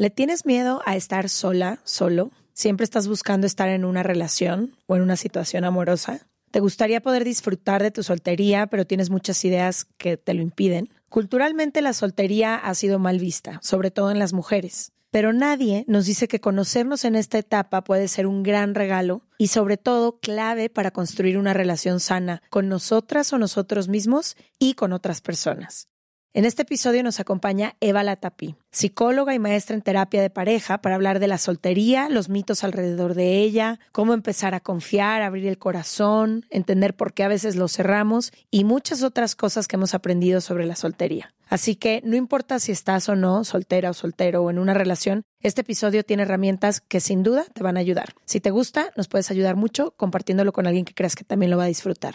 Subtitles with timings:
[0.00, 2.30] ¿Le tienes miedo a estar sola, solo?
[2.54, 6.26] ¿Siempre estás buscando estar en una relación o en una situación amorosa?
[6.50, 10.88] ¿Te gustaría poder disfrutar de tu soltería, pero tienes muchas ideas que te lo impiden?
[11.10, 14.92] Culturalmente la soltería ha sido mal vista, sobre todo en las mujeres.
[15.10, 19.48] Pero nadie nos dice que conocernos en esta etapa puede ser un gran regalo y
[19.48, 24.94] sobre todo clave para construir una relación sana con nosotras o nosotros mismos y con
[24.94, 25.89] otras personas.
[26.32, 30.94] En este episodio nos acompaña Eva Latapi, psicóloga y maestra en terapia de pareja, para
[30.94, 35.58] hablar de la soltería, los mitos alrededor de ella, cómo empezar a confiar, abrir el
[35.58, 40.40] corazón, entender por qué a veces lo cerramos y muchas otras cosas que hemos aprendido
[40.40, 41.34] sobre la soltería.
[41.48, 45.24] Así que no importa si estás o no soltera o soltero o en una relación,
[45.40, 48.14] este episodio tiene herramientas que sin duda te van a ayudar.
[48.24, 51.56] Si te gusta, nos puedes ayudar mucho compartiéndolo con alguien que creas que también lo
[51.56, 52.14] va a disfrutar.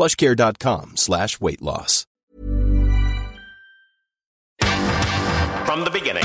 [0.00, 2.06] plushcare.com slash weight loss.
[5.66, 6.24] From the beginning.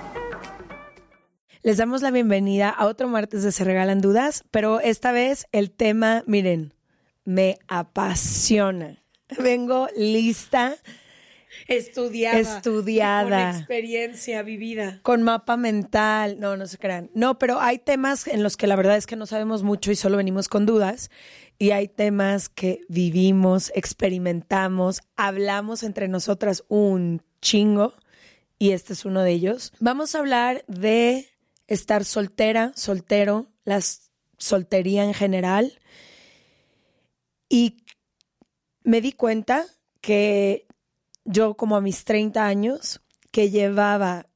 [1.63, 5.69] Les damos la bienvenida a otro martes de Se Regalan Dudas, pero esta vez el
[5.69, 6.73] tema, miren,
[7.23, 9.03] me apasiona.
[9.37, 10.75] Vengo lista.
[11.67, 12.39] Estudiada.
[12.39, 13.51] Estudiada.
[13.51, 15.01] Con experiencia vivida.
[15.03, 16.39] Con mapa mental.
[16.39, 17.11] No, no se crean.
[17.13, 19.95] No, pero hay temas en los que la verdad es que no sabemos mucho y
[19.95, 21.11] solo venimos con dudas.
[21.59, 27.93] Y hay temas que vivimos, experimentamos, hablamos entre nosotras un chingo.
[28.57, 29.73] Y este es uno de ellos.
[29.79, 31.30] Vamos a hablar de
[31.71, 33.79] estar soltera, soltero, la
[34.37, 35.79] soltería en general.
[37.47, 37.77] Y
[38.83, 39.65] me di cuenta
[40.01, 40.67] que
[41.23, 43.01] yo como a mis 30 años,
[43.31, 44.27] que llevaba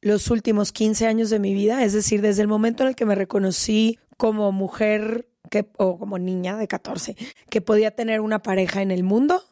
[0.00, 3.06] los últimos 15 años de mi vida, es decir, desde el momento en el que
[3.06, 7.16] me reconocí como mujer que, o como niña de 14,
[7.50, 9.42] que podía tener una pareja en el mundo,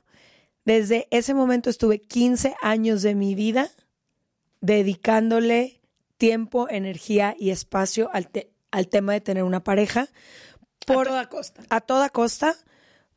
[0.64, 3.70] desde ese momento estuve 15 años de mi vida
[4.60, 5.75] dedicándole
[6.16, 8.28] tiempo, energía y espacio al,
[8.70, 10.08] al tema de tener una pareja.
[10.86, 11.62] Por, a toda costa.
[11.70, 12.54] A toda costa,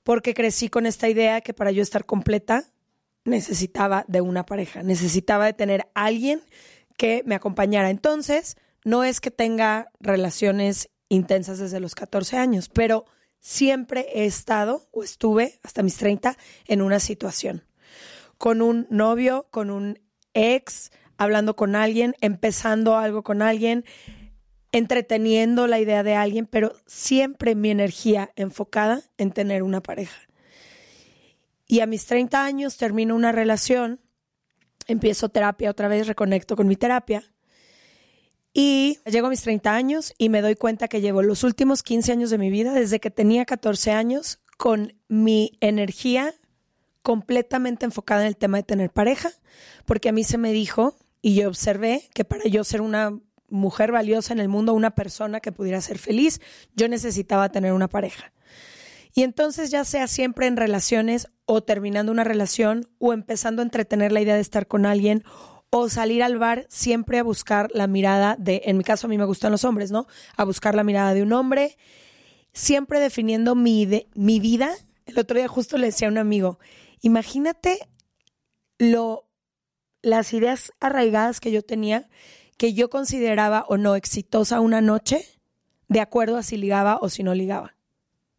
[0.03, 2.65] porque crecí con esta idea que para yo estar completa
[3.25, 6.41] necesitaba de una pareja, necesitaba de tener alguien
[6.97, 7.89] que me acompañara.
[7.89, 13.05] Entonces, no es que tenga relaciones intensas desde los 14 años, pero
[13.39, 17.63] siempre he estado o estuve hasta mis 30 en una situación
[18.39, 19.99] con un novio, con un
[20.33, 23.83] ex, hablando con alguien, empezando algo con alguien,
[24.71, 30.17] entreteniendo la idea de alguien, pero siempre mi energía enfocada en tener una pareja.
[31.67, 33.99] Y a mis 30 años termino una relación,
[34.87, 37.21] empiezo terapia otra vez, reconecto con mi terapia.
[38.53, 42.13] Y llego a mis 30 años y me doy cuenta que llevo los últimos 15
[42.13, 46.33] años de mi vida, desde que tenía 14 años, con mi energía
[47.03, 49.31] completamente enfocada en el tema de tener pareja,
[49.85, 53.17] porque a mí se me dijo y yo observé que para yo ser una
[53.49, 56.39] mujer valiosa en el mundo, una persona que pudiera ser feliz,
[56.75, 58.31] yo necesitaba tener una pareja.
[59.13, 64.11] Y entonces ya sea siempre en relaciones o terminando una relación o empezando a entretener
[64.11, 65.23] la idea de estar con alguien
[65.71, 69.17] o salir al bar siempre a buscar la mirada de, en mi caso a mí
[69.17, 70.07] me gustan los hombres, ¿no?
[70.35, 71.77] A buscar la mirada de un hombre,
[72.53, 74.71] siempre definiendo mi, de, mi vida.
[75.05, 76.59] El otro día justo le decía a un amigo,
[77.01, 77.87] imagínate
[78.77, 79.28] lo,
[80.01, 82.09] las ideas arraigadas que yo tenía,
[82.57, 85.25] que yo consideraba o no exitosa una noche,
[85.87, 87.75] de acuerdo a si ligaba o si no ligaba.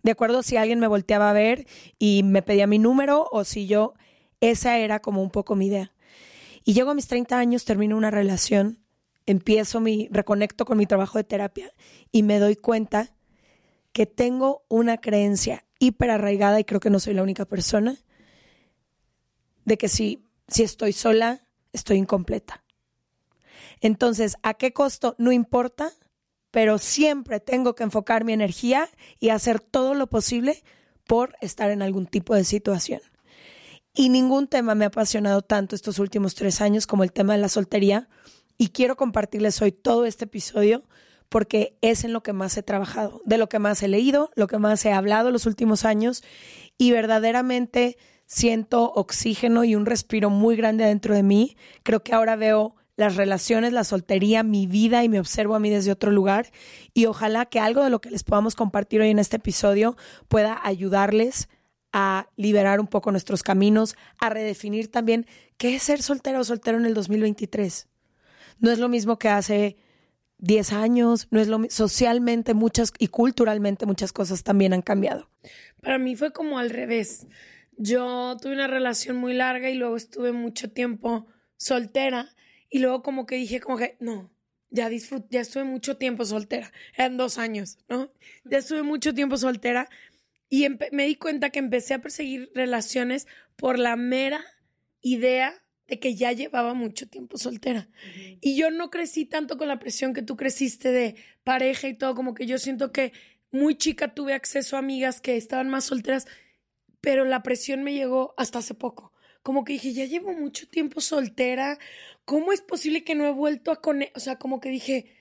[0.02, 1.66] De acuerdo a si alguien me volteaba a ver
[1.98, 3.94] y me pedía mi número o si yo,
[4.40, 5.92] esa era como un poco mi idea.
[6.64, 8.78] Y llego a mis 30 años, termino una relación,
[9.26, 11.72] empiezo mi, reconecto con mi trabajo de terapia
[12.12, 13.14] y me doy cuenta
[13.92, 17.96] que tengo una creencia hiper arraigada y creo que no soy la única persona
[19.64, 22.64] de que si, si estoy sola, estoy incompleta.
[23.80, 25.14] Entonces, ¿a qué costo?
[25.18, 25.92] No importa,
[26.50, 28.88] pero siempre tengo que enfocar mi energía
[29.18, 30.62] y hacer todo lo posible
[31.06, 33.00] por estar en algún tipo de situación.
[33.94, 37.40] Y ningún tema me ha apasionado tanto estos últimos tres años como el tema de
[37.40, 38.08] la soltería.
[38.56, 40.84] Y quiero compartirles hoy todo este episodio
[41.28, 44.48] porque es en lo que más he trabajado, de lo que más he leído, lo
[44.48, 46.22] que más he hablado los últimos años
[46.76, 47.96] y verdaderamente
[48.30, 51.56] siento oxígeno y un respiro muy grande dentro de mí.
[51.82, 55.68] Creo que ahora veo las relaciones, la soltería, mi vida y me observo a mí
[55.68, 56.46] desde otro lugar
[56.94, 59.96] y ojalá que algo de lo que les podamos compartir hoy en este episodio
[60.28, 61.48] pueda ayudarles
[61.92, 66.78] a liberar un poco nuestros caminos, a redefinir también qué es ser soltero o soltero
[66.78, 67.88] en el 2023.
[68.60, 69.76] No es lo mismo que hace
[70.38, 75.28] 10 años, no es lo socialmente muchas y culturalmente muchas cosas también han cambiado.
[75.80, 77.26] Para mí fue como al revés.
[77.76, 81.26] Yo tuve una relación muy larga y luego estuve mucho tiempo
[81.56, 82.34] soltera
[82.68, 84.30] y luego como que dije como que no,
[84.70, 88.12] ya disfruté, ya estuve mucho tiempo soltera, eran dos años, ¿no?
[88.44, 89.88] Ya estuve mucho tiempo soltera,
[90.50, 94.44] y me di cuenta que empecé a perseguir relaciones por la mera
[95.00, 95.54] idea
[95.86, 97.88] de que ya llevaba mucho tiempo soltera.
[98.40, 101.14] Y yo no crecí tanto con la presión que tú creciste de
[101.44, 103.12] pareja y todo, como que yo siento que
[103.52, 106.26] muy chica tuve acceso a amigas que estaban más solteras,
[107.00, 109.12] pero la presión me llegó hasta hace poco.
[109.42, 111.78] Como que dije, ya llevo mucho tiempo soltera,
[112.24, 114.02] ¿cómo es posible que no he vuelto a con...
[114.14, 115.16] O sea, como que dije,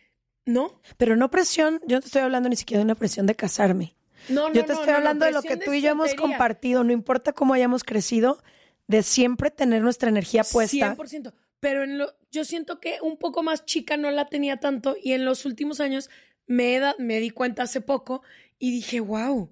[0.45, 0.81] ¿no?
[0.97, 3.95] Pero no presión, yo no te estoy hablando ni siquiera de una presión de casarme.
[4.27, 7.31] No, Yo te estoy hablando de lo que tú y yo hemos compartido, no importa
[7.31, 8.43] cómo hayamos crecido,
[8.87, 10.95] de siempre tener nuestra energía puesta.
[10.95, 11.33] 100%.
[11.59, 15.13] Pero en lo, yo siento que un poco más chica no la tenía tanto y
[15.13, 16.09] en los últimos años
[16.47, 18.21] me, me di cuenta hace poco
[18.57, 19.51] y dije, wow,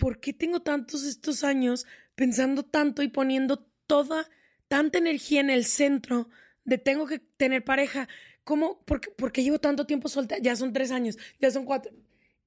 [0.00, 4.28] ¿por qué tengo tantos estos años pensando tanto y poniendo toda,
[4.66, 6.30] tanta energía en el centro
[6.64, 8.08] de tengo que tener pareja?
[8.42, 8.82] ¿Cómo?
[8.86, 10.40] ¿Por qué, por qué llevo tanto tiempo soltera?
[10.40, 11.92] Ya son tres años, ya son cuatro.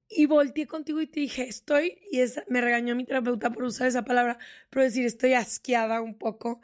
[0.08, 4.04] Y volteé contigo y te dije, estoy, y me regañó mi terapeuta por usar esa
[4.04, 6.60] palabra, pero decir, estoy asqueada un poco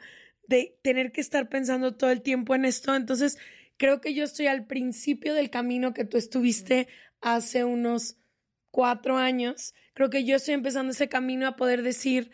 [0.47, 2.93] de tener que estar pensando todo el tiempo en esto.
[2.93, 3.37] Entonces,
[3.77, 6.89] creo que yo estoy al principio del camino que tú estuviste
[7.21, 8.17] hace unos
[8.71, 9.73] cuatro años.
[9.93, 12.31] Creo que yo estoy empezando ese camino a poder decir,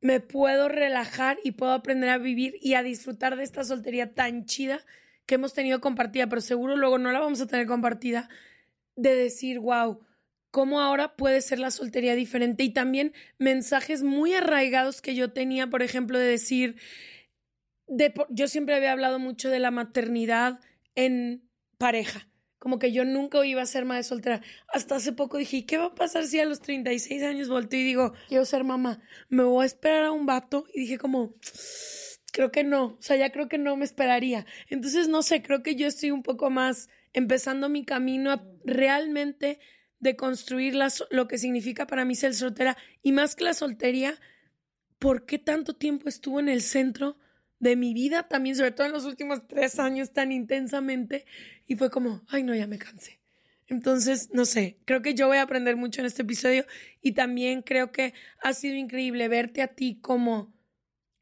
[0.00, 4.44] me puedo relajar y puedo aprender a vivir y a disfrutar de esta soltería tan
[4.44, 4.80] chida
[5.26, 8.28] que hemos tenido compartida, pero seguro luego no la vamos a tener compartida
[8.96, 10.00] de decir, wow,
[10.50, 15.68] cómo ahora puede ser la soltería diferente y también mensajes muy arraigados que yo tenía,
[15.68, 16.76] por ejemplo, de decir,
[17.86, 20.60] de, yo siempre había hablado mucho de la maternidad
[20.94, 22.28] en pareja,
[22.64, 24.40] como que yo nunca iba a ser madre soltera.
[24.72, 27.84] Hasta hace poco dije, ¿qué va a pasar si a los 36 años volteo y
[27.84, 29.02] digo, quiero ser mamá?
[29.28, 30.64] ¿Me voy a esperar a un vato?
[30.72, 31.34] Y dije como,
[32.32, 34.46] creo que no, o sea, ya creo que no me esperaría.
[34.70, 39.58] Entonces, no sé, creo que yo estoy un poco más empezando mi camino a realmente
[40.00, 40.74] de construir
[41.10, 44.18] lo que significa para mí ser soltera y más que la soltería,
[44.98, 47.18] ¿por qué tanto tiempo estuvo en el centro
[47.64, 48.28] de mi vida?
[48.28, 51.24] También, sobre todo en los últimos tres años tan intensamente
[51.66, 53.18] y fue como, ay no, ya me cansé.
[53.66, 56.66] Entonces, no sé, creo que yo voy a aprender mucho en este episodio
[57.00, 60.54] y también creo que ha sido increíble verte a ti como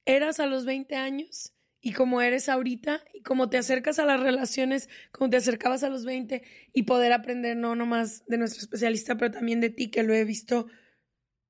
[0.05, 4.19] eras a los 20 años y como eres ahorita y cómo te acercas a las
[4.19, 9.17] relaciones, como te acercabas a los 20 y poder aprender no nomás de nuestro especialista,
[9.17, 10.67] pero también de ti, que lo he visto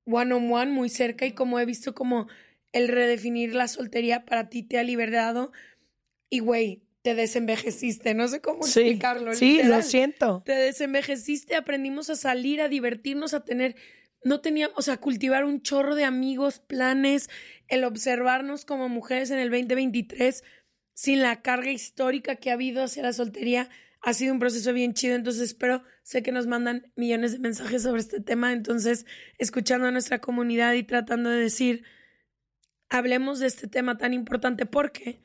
[0.04, 2.28] one on one muy cerca y como he visto como
[2.72, 5.52] el redefinir la soltería para ti te ha liberado
[6.28, 9.34] y güey, te desenvejeciste, no sé cómo explicarlo.
[9.34, 10.42] Sí, lo siento.
[10.44, 13.76] Te desenvejeciste, aprendimos a salir, a divertirnos, a tener
[14.24, 17.28] no teníamos, o sea, cultivar un chorro de amigos, planes,
[17.68, 20.44] el observarnos como mujeres en el 2023
[20.94, 23.68] sin la carga histórica que ha habido hacia la soltería.
[24.00, 27.82] Ha sido un proceso bien chido, entonces espero, sé que nos mandan millones de mensajes
[27.82, 29.06] sobre este tema, entonces
[29.38, 31.84] escuchando a nuestra comunidad y tratando de decir,
[32.92, 35.20] hablemos de este tema tan importante porque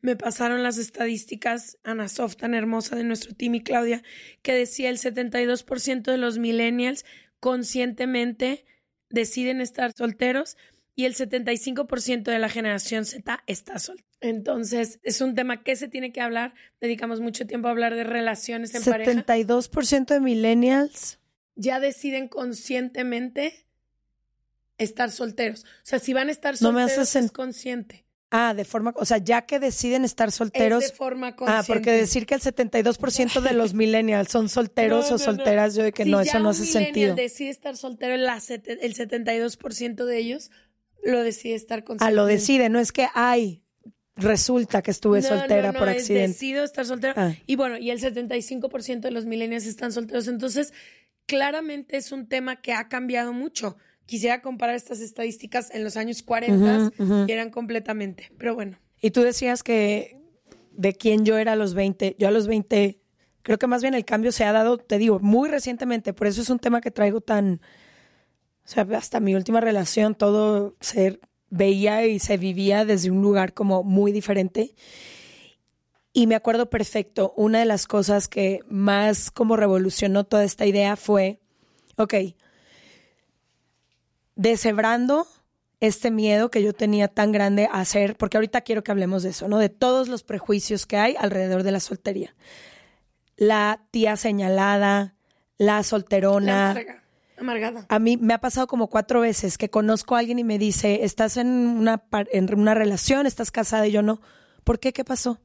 [0.00, 4.02] me pasaron las estadísticas, Ana Soft, tan hermosa de nuestro team y Claudia,
[4.42, 7.04] que decía el 72% de los millennials
[7.38, 8.64] conscientemente
[9.08, 10.56] deciden estar solteros
[10.96, 14.08] y el 75% de la generación Z está soltera.
[14.20, 16.54] Entonces, es un tema que se tiene que hablar.
[16.80, 19.10] Dedicamos mucho tiempo a hablar de relaciones en pareja.
[19.10, 21.18] 72% de millennials.
[21.54, 23.66] Ya deciden conscientemente
[24.82, 25.64] estar solteros.
[25.64, 28.04] O sea, si van a estar No me solteros, haces es consciente.
[28.34, 30.82] Ah, de forma, o sea, ya que deciden estar solteros.
[30.82, 31.66] Es de forma Ah, consciente.
[31.66, 35.82] porque decir que el 72% de los millennials son solteros No, o no, solteras, yo
[35.84, 37.14] de que Si no, ya eso no un hace sentido.
[37.14, 40.50] decide estar soltero, la sete- el 72% de ellos
[41.04, 42.10] lo decide estar consciente.
[42.10, 43.62] Ah, lo decide, no es que, ay,
[44.16, 46.28] resulta que estuve No, soltera no, no, por es accidente.
[46.28, 47.12] decido estar soltero.
[47.16, 47.34] Ah.
[47.46, 50.26] Y bueno, y el 75% de los millennials están solteros.
[50.28, 50.72] Entonces,
[51.26, 53.76] claramente es un tema que ha cambiado mucho.
[54.06, 57.24] Quisiera comparar estas estadísticas en los años 40 Ujú, ujú.
[57.28, 58.30] y eran completamente.
[58.38, 60.18] Pero bueno, Y tú decías que
[60.72, 62.16] de quién yo era a los 20.
[62.18, 62.98] Yo a los 20,
[63.42, 66.12] creo que más bien el cambio se ha dado, te digo, muy recientemente.
[66.12, 67.60] Por eso es un tema que traigo tan.
[68.64, 73.54] O sea, hasta mi última relación, todo se veía y se vivía desde un lugar
[73.54, 74.74] como muy diferente.
[76.12, 80.96] Y me acuerdo perfecto, una de las cosas que más como revolucionó toda esta idea
[80.96, 81.40] fue,
[81.96, 82.14] ok,
[84.36, 85.26] deshebrando
[85.80, 89.30] este miedo que yo tenía tan grande a hacer, porque ahorita quiero que hablemos de
[89.30, 89.58] eso, ¿no?
[89.58, 92.34] De todos los prejuicios que hay alrededor de la soltería.
[93.36, 95.14] La tía señalada,
[95.58, 96.72] la solterona.
[96.72, 97.02] amarga-
[97.36, 97.86] amargada.
[97.88, 101.04] A mí me ha pasado como cuatro veces que conozco a alguien y me dice,
[101.04, 104.20] estás en una, en una relación, estás casada y yo no.
[104.62, 104.92] ¿Por qué?
[104.92, 105.40] ¿Qué pasó?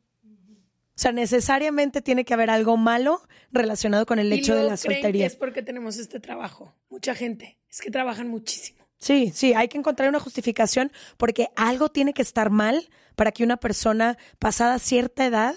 [0.97, 4.75] O sea, necesariamente tiene que haber algo malo relacionado con el Y hecho de la
[4.77, 5.25] creen que soltería.
[5.27, 6.73] es porque tenemos este trabajo.
[6.89, 7.59] Mucha gente.
[7.69, 8.83] Es que trabajan muchísimo.
[8.97, 13.43] Sí, sí, hay que encontrar una justificación porque algo tiene que estar mal para que
[13.43, 15.53] una persona pasada cierta edad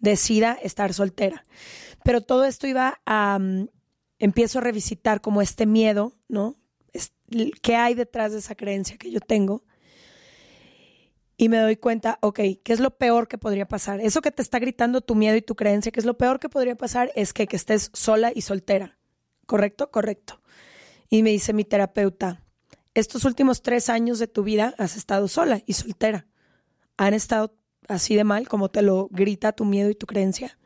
[0.00, 1.44] decida estar soltera.
[2.02, 3.38] Pero todo esto iba a...
[3.38, 3.68] mm,
[4.18, 6.56] empiezo a revisitar como este miedo, ¿no?
[6.92, 7.12] Es-
[7.62, 9.62] ¿Qué hay detrás de esa creencia que yo tengo?
[11.40, 13.98] Y me doy cuenta, ok, ¿qué es lo peor que podría pasar?
[14.02, 16.50] Eso que te está gritando tu miedo y tu creencia, ¿qué es lo peor que
[16.50, 17.10] podría pasar?
[17.14, 18.98] Es que, que estés sola y soltera.
[19.46, 19.90] ¿Correcto?
[19.90, 20.42] Correcto.
[21.08, 22.44] Y me dice mi terapeuta,
[22.92, 26.26] estos últimos tres años de tu vida has estado sola y soltera.
[26.98, 27.56] ¿Han estado
[27.88, 30.58] así de mal como te lo grita tu miedo y tu creencia?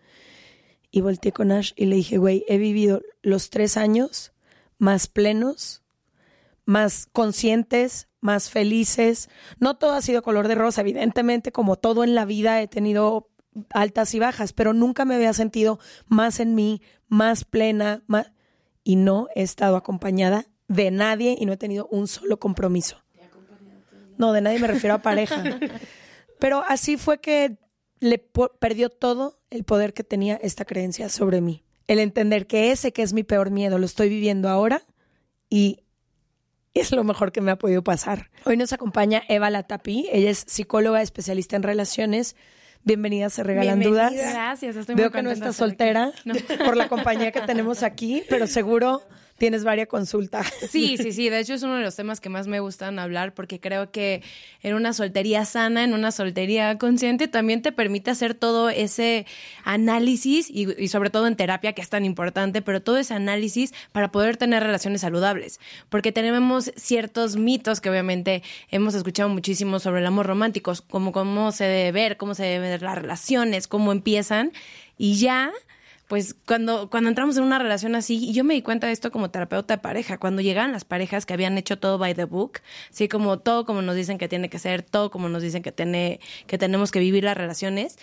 [0.90, 4.32] Y volteé con Ash y le dije, güey, he vivido los tres años
[4.78, 5.84] más plenos,
[6.64, 9.28] más conscientes, más felices.
[9.60, 13.28] No todo ha sido color de rosa, evidentemente, como todo en la vida he tenido
[13.70, 15.78] altas y bajas, pero nunca me había sentido
[16.08, 18.32] más en mí, más plena, más...
[18.82, 23.04] y no he estado acompañada de nadie y no he tenido un solo compromiso.
[24.16, 25.44] No, de nadie me refiero a pareja.
[26.38, 27.58] Pero así fue que
[28.00, 28.18] le
[28.58, 31.62] perdió todo el poder que tenía esta creencia sobre mí.
[31.86, 34.86] El entender que ese que es mi peor miedo lo estoy viviendo ahora
[35.50, 35.83] y
[36.80, 38.30] es lo mejor que me ha podido pasar.
[38.44, 40.08] Hoy nos acompaña Eva Latapí.
[40.12, 42.36] Ella es psicóloga especialista en relaciones.
[42.82, 44.10] Bienvenida, se regalan Bienvenida.
[44.10, 44.32] dudas.
[44.32, 46.12] Gracias, estoy Veo muy que no estás soltera.
[46.24, 46.34] No.
[46.64, 49.02] por la compañía que tenemos aquí, pero seguro
[49.38, 50.52] tienes varias consultas.
[50.68, 51.28] Sí, sí, sí.
[51.28, 54.22] De hecho, es uno de los temas que más me gustan hablar porque creo que
[54.62, 59.26] en una soltería sana, en una soltería consciente, también te permite hacer todo ese
[59.64, 63.72] análisis y, y sobre todo en terapia, que es tan importante, pero todo ese análisis
[63.92, 65.60] para poder tener relaciones saludables.
[65.88, 71.52] Porque tenemos ciertos mitos que obviamente hemos escuchado muchísimo sobre el amor romántico, como cómo
[71.52, 74.52] se debe ver, cómo se deben ver las relaciones, cómo empiezan.
[74.96, 75.52] Y ya
[76.14, 79.10] pues cuando, cuando entramos en una relación así, y yo me di cuenta de esto
[79.10, 82.60] como terapeuta de pareja, cuando llegaban las parejas que habían hecho todo by the book,
[82.88, 85.72] así como todo como nos dicen que tiene que ser, todo como nos dicen que,
[85.72, 87.98] tiene, que tenemos que vivir las relaciones,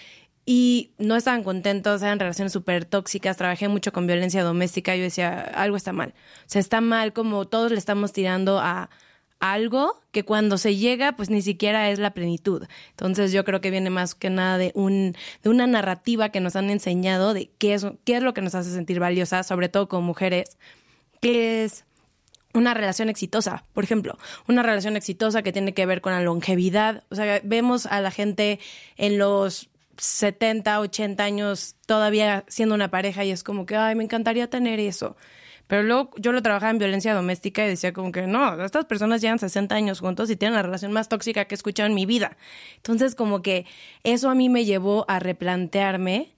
[0.46, 5.39] y no estaban contentos, eran relaciones súper tóxicas, trabajé mucho con violencia doméstica, yo decía,
[5.39, 6.13] algo está mal.
[6.39, 8.89] O sea, está mal como todos le estamos tirando a
[9.41, 12.67] algo que cuando se llega, pues ni siquiera es la plenitud.
[12.91, 16.55] Entonces yo creo que viene más que nada de un, de una narrativa que nos
[16.55, 19.89] han enseñado de qué es, qué es lo que nos hace sentir valiosas, sobre todo
[19.89, 20.57] como mujeres,
[21.21, 21.86] que es
[22.53, 24.17] una relación exitosa, por ejemplo,
[24.48, 27.03] una relación exitosa que tiene que ver con la longevidad.
[27.10, 28.60] O sea, vemos a la gente
[28.98, 34.03] en los 70, 80 años todavía siendo una pareja y es como que, ay, me
[34.03, 35.15] encantaría tener eso.
[35.72, 39.22] Pero luego yo lo trabajaba en violencia doméstica y decía como que no, estas personas
[39.22, 42.06] llevan 60 años juntos y tienen la relación más tóxica que he escuchado en mi
[42.06, 42.36] vida.
[42.75, 43.66] Entonces como que
[44.04, 46.36] eso a mí me llevó a replantearme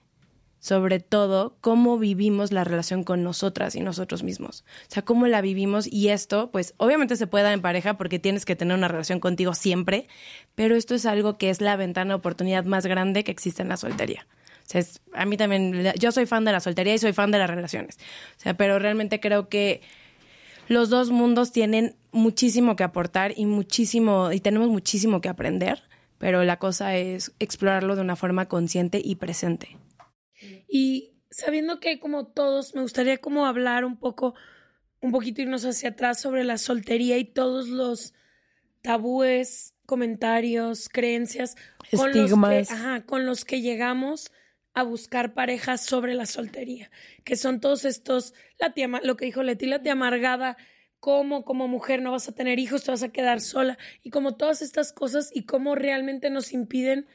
[0.60, 4.66] sobre todo cómo vivimos la relación con nosotras y nosotros mismos.
[4.88, 8.20] O sea, cómo la vivimos y esto, pues obviamente se puede dar en pareja porque
[8.20, 10.08] tienes que tener una relación contigo siempre,
[10.54, 13.70] pero esto es algo que es la ventana de oportunidad más grande que existe en
[13.70, 14.28] la soltería.
[14.64, 17.32] O sea, es- a mí también, yo soy fan de la soltería y soy fan
[17.32, 17.98] de las relaciones.
[18.38, 19.82] O sea, pero realmente creo que
[20.70, 25.84] los dos mundos tienen muchísimo que aportar y muchísimo, y tenemos muchísimo que aprender,
[26.18, 29.78] pero la cosa es explorarlo de una forma consciente y presente.
[30.70, 34.36] Y sabiendo que como todos, me gustaría como hablar un poco,
[35.02, 38.14] un poquito irnos hacia atrás sobre la soltería y todos los
[38.82, 41.56] tabúes, comentarios, creencias
[41.92, 42.68] con los, Estigmas.
[42.70, 44.32] que, ajá, con los que llegamos
[44.74, 46.90] a buscar parejas sobre la soltería,
[47.24, 48.34] que son todos estos,
[49.04, 50.58] lo que dijo Leti, la tía amargada,
[51.00, 54.36] cómo como mujer no vas a tener hijos, te vas a quedar sola, y como
[54.36, 57.08] todas estas cosas y cómo realmente nos impiden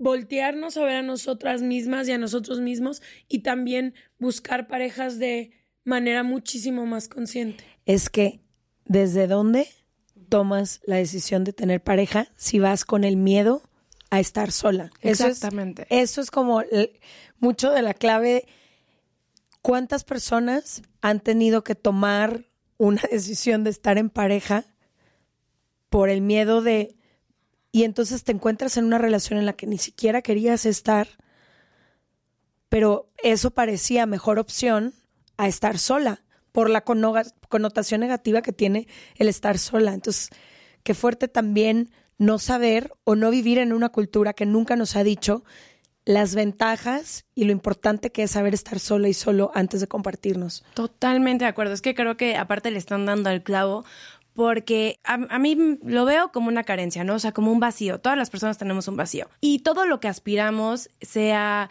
[0.00, 5.52] voltearnos a ver a nosotras mismas y a nosotros mismos y también buscar parejas de
[5.84, 7.64] manera muchísimo más consciente.
[7.84, 8.40] Es que,
[8.86, 9.68] ¿desde dónde
[10.30, 13.62] tomas la decisión de tener pareja si vas con el miedo
[14.10, 14.90] a estar sola?
[15.00, 15.86] Eso es- Exactamente.
[15.90, 16.62] Eso es como
[17.38, 18.46] mucho de la clave.
[19.62, 24.64] ¿Cuántas personas han tenido que tomar una decisión de estar en pareja
[25.88, 26.96] por el miedo de...
[27.72, 31.06] Y entonces te encuentras en una relación en la que ni siquiera querías estar,
[32.68, 34.94] pero eso parecía mejor opción
[35.36, 39.94] a estar sola por la connotación negativa que tiene el estar sola.
[39.94, 40.30] Entonces,
[40.82, 45.02] qué fuerte también no saber o no vivir en una cultura que nunca nos ha
[45.02, 45.42] dicho
[46.04, 50.62] las ventajas y lo importante que es saber estar sola y solo antes de compartirnos.
[50.74, 51.72] Totalmente de acuerdo.
[51.72, 53.86] Es que creo que aparte le están dando al clavo
[54.34, 57.14] porque a, a mí lo veo como una carencia, ¿no?
[57.14, 58.00] O sea, como un vacío.
[58.00, 59.30] Todas las personas tenemos un vacío.
[59.40, 61.70] Y todo lo que aspiramos, sea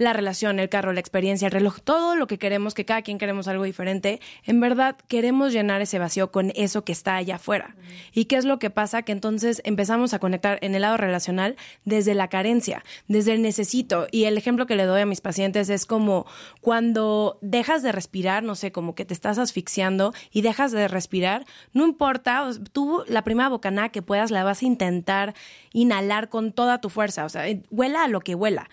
[0.00, 3.18] la relación, el carro, la experiencia, el reloj, todo lo que queremos, que cada quien
[3.18, 7.76] queremos algo diferente, en verdad queremos llenar ese vacío con eso que está allá afuera.
[8.14, 9.02] ¿Y qué es lo que pasa?
[9.02, 14.06] Que entonces empezamos a conectar en el lado relacional desde la carencia, desde el necesito.
[14.10, 16.24] Y el ejemplo que le doy a mis pacientes es como
[16.62, 21.44] cuando dejas de respirar, no sé, como que te estás asfixiando y dejas de respirar,
[21.74, 25.34] no importa, tú la primera bocanada que puedas la vas a intentar
[25.74, 28.70] inhalar con toda tu fuerza, o sea, huela a lo que huela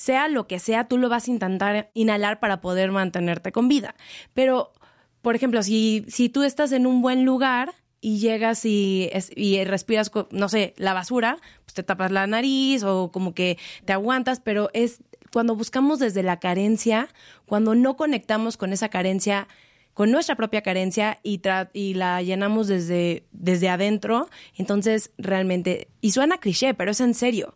[0.00, 3.94] sea lo que sea, tú lo vas a intentar inhalar para poder mantenerte con vida.
[4.32, 4.72] Pero,
[5.20, 10.10] por ejemplo, si, si tú estás en un buen lugar y llegas y, y respiras,
[10.30, 11.36] no sé, la basura,
[11.66, 15.02] pues te tapas la nariz o como que te aguantas, pero es
[15.34, 17.10] cuando buscamos desde la carencia,
[17.44, 19.48] cuando no conectamos con esa carencia,
[19.92, 21.42] con nuestra propia carencia y,
[21.74, 27.52] y la llenamos desde, desde adentro, entonces realmente, y suena cliché, pero es en serio.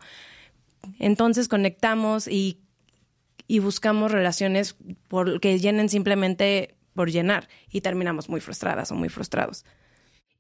[0.98, 2.62] Entonces conectamos y,
[3.46, 4.76] y buscamos relaciones
[5.40, 9.64] que llenen simplemente por llenar y terminamos muy frustradas o muy frustrados.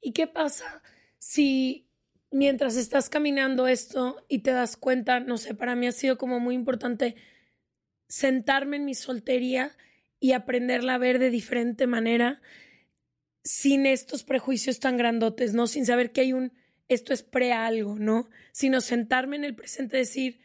[0.00, 0.82] ¿Y qué pasa
[1.18, 1.88] si
[2.30, 6.40] mientras estás caminando esto y te das cuenta, no sé, para mí ha sido como
[6.40, 7.16] muy importante
[8.08, 9.76] sentarme en mi soltería
[10.20, 12.40] y aprenderla a ver de diferente manera
[13.44, 15.66] sin estos prejuicios tan grandotes, ¿no?
[15.66, 16.52] Sin saber que hay un,
[16.88, 18.28] esto es pre algo, ¿no?
[18.52, 20.40] Sino sentarme en el presente y decir,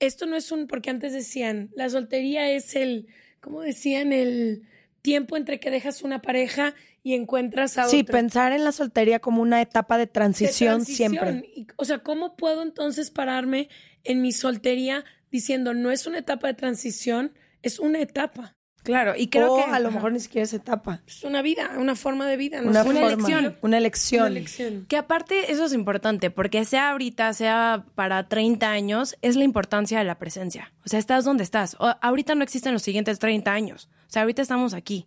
[0.00, 3.08] esto no es un, porque antes decían, la soltería es el,
[3.40, 4.12] ¿cómo decían?
[4.12, 4.62] El
[5.02, 8.12] tiempo entre que dejas una pareja y encuentras a Sí, otra.
[8.12, 11.12] pensar en la soltería como una etapa de De transición, transición.
[11.12, 11.50] siempre.
[11.54, 13.68] Y, o sea, ¿cómo puedo entonces pararme
[14.04, 18.56] en mi soltería diciendo, no es una etapa de transición, es una etapa?
[18.84, 21.02] Claro, y creo o que a lo mejor ni siquiera es etapa.
[21.06, 22.62] Es una vida, una forma de vida.
[22.62, 22.88] No Una, sé.
[22.88, 23.56] Una forma, elección.
[23.60, 24.20] Una elección.
[24.22, 24.86] Una elección.
[24.88, 29.98] Que aparte eso es importante, porque sea ahorita, sea para 30 años, es la importancia
[29.98, 30.72] de la presencia.
[30.86, 31.76] O sea, estás donde estás.
[31.80, 33.90] O- ahorita no existen los siguientes 30 años.
[34.08, 35.06] O sea, ahorita estamos aquí,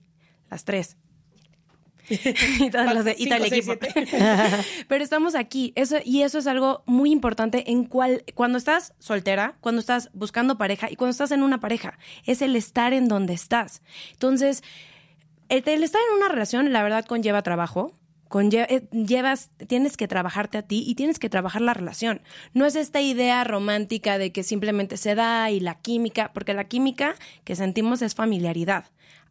[0.49, 0.97] las tres.
[2.59, 4.01] y todas las de- y todo el Cinco, equipo.
[4.87, 5.73] Pero estamos aquí.
[5.75, 10.57] Eso, y eso es algo muy importante en cual, cuando estás soltera, cuando estás buscando
[10.57, 11.97] pareja y cuando estás en una pareja.
[12.25, 13.81] Es el estar en donde estás.
[14.13, 14.63] Entonces,
[15.49, 17.93] el, el estar en una relación, la verdad, conlleva trabajo.
[18.33, 22.21] Eh, llevas, tienes que trabajarte a ti y tienes que trabajar la relación.
[22.53, 26.63] No es esta idea romántica de que simplemente se da y la química, porque la
[26.63, 28.85] química que sentimos es familiaridad.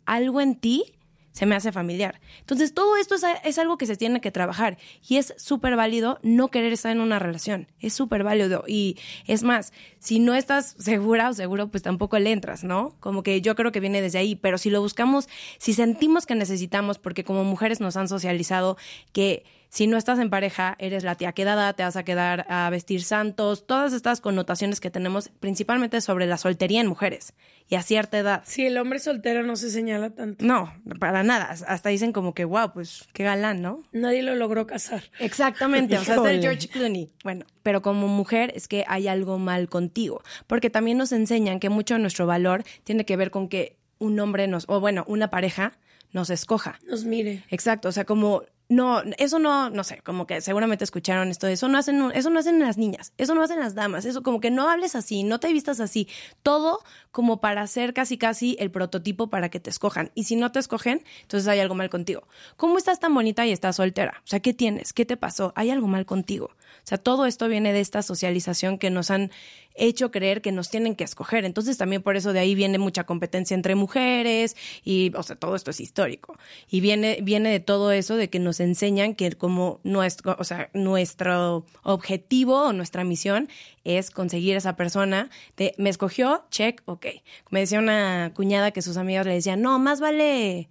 [0.05, 0.85] Algo en ti
[1.33, 2.21] se me hace familiar.
[2.41, 6.19] Entonces, todo esto es, es algo que se tiene que trabajar y es súper válido
[6.23, 7.69] no querer estar en una relación.
[7.81, 12.33] Es súper válido y es más, si no estás segura o seguro, pues tampoco le
[12.33, 12.97] entras, ¿no?
[13.01, 16.35] Como que yo creo que viene desde ahí, pero si lo buscamos, si sentimos que
[16.35, 18.77] necesitamos, porque como mujeres nos han socializado
[19.13, 22.69] que si no estás en pareja, eres la tía quedada, te vas a quedar a
[22.71, 27.35] vestir santos, todas estas connotaciones que tenemos principalmente sobre la soltería en mujeres
[27.69, 28.43] y a cierta edad.
[28.45, 30.45] Si el hombre soltero no se señala tanto.
[30.45, 31.55] No, para nada.
[31.69, 33.85] Hasta dicen como que, wow, pues qué galán, ¿no?
[33.93, 35.05] Nadie lo logró casar.
[35.21, 36.41] Exactamente, o sea, es el.
[36.41, 37.13] George Clooney.
[37.23, 41.71] Bueno, pero como mujer es que hay algo mal contigo, porque también nos enseñan que
[41.71, 45.31] mucho de nuestro valor tiene que ver con que un hombre nos, o bueno, una
[45.31, 45.79] pareja
[46.13, 46.81] nos escoja.
[46.89, 47.45] Nos mire.
[47.51, 51.67] Exacto, o sea, como no, eso no, no sé, como que seguramente escucharon esto, eso
[51.67, 54.53] no hacen, eso no hacen las niñas, eso no hacen las damas, eso como que
[54.53, 56.07] no hables así, no te vistas así,
[56.45, 56.79] todo
[57.11, 60.13] como para ser casi casi el prototipo para que te escojan.
[60.15, 62.29] Y si no te escogen, entonces hay algo mal contigo.
[62.57, 64.23] ¿Cómo estás tan bonita y estás soltera?
[64.25, 64.93] O sea, ¿qué tienes?
[64.93, 65.53] ¿Qué te pasó?
[65.57, 66.47] Hay algo mal contigo.
[66.47, 69.33] O sea, todo esto viene de esta socialización que nos han
[69.75, 71.45] hecho creer que nos tienen que escoger.
[71.45, 75.57] Entonces también por eso de ahí viene mucha competencia entre mujeres y, o sea, todo
[75.57, 76.37] esto es histórico.
[76.69, 80.71] Y viene, viene de todo eso de que nos enseñan que como nuestro, o sea,
[80.75, 83.49] nuestro objetivo o nuestra misión
[83.85, 87.07] es conseguir esa persona de me escogió, check, ok.
[87.51, 90.69] Me decía una cuñada que sus amigas le decían, no, más vale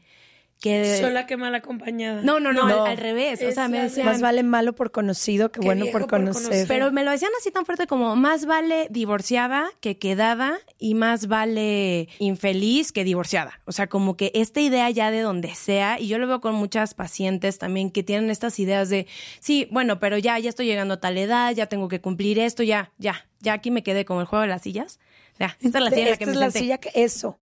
[0.60, 0.98] que...
[0.98, 2.22] Sola que mal acompañada.
[2.22, 2.84] No, no, no, No.
[2.84, 3.42] Al, al revés.
[3.42, 4.06] O sea, me decían...
[4.06, 6.44] Más vale malo por conocido que Qué bueno por por conocer.
[6.44, 6.68] conocer.
[6.68, 11.28] Pero me lo decían así tan fuerte como más vale divorciada que quedada y más
[11.28, 13.62] vale infeliz que divorciada.
[13.66, 16.56] O sea, como que esta idea ya de donde sea, y yo lo veo con
[16.56, 19.08] muchas pacientes también que tienen estas ideas de,
[19.40, 22.64] sí, bueno, pero ya, ya estoy llegando a tal edad, ya tengo que cumplir esto,
[22.64, 25.00] ya, ya, ya aquí me quedé con el juego de las sillas.
[25.40, 27.40] Ya, esta es la silla que me es la silla que eso.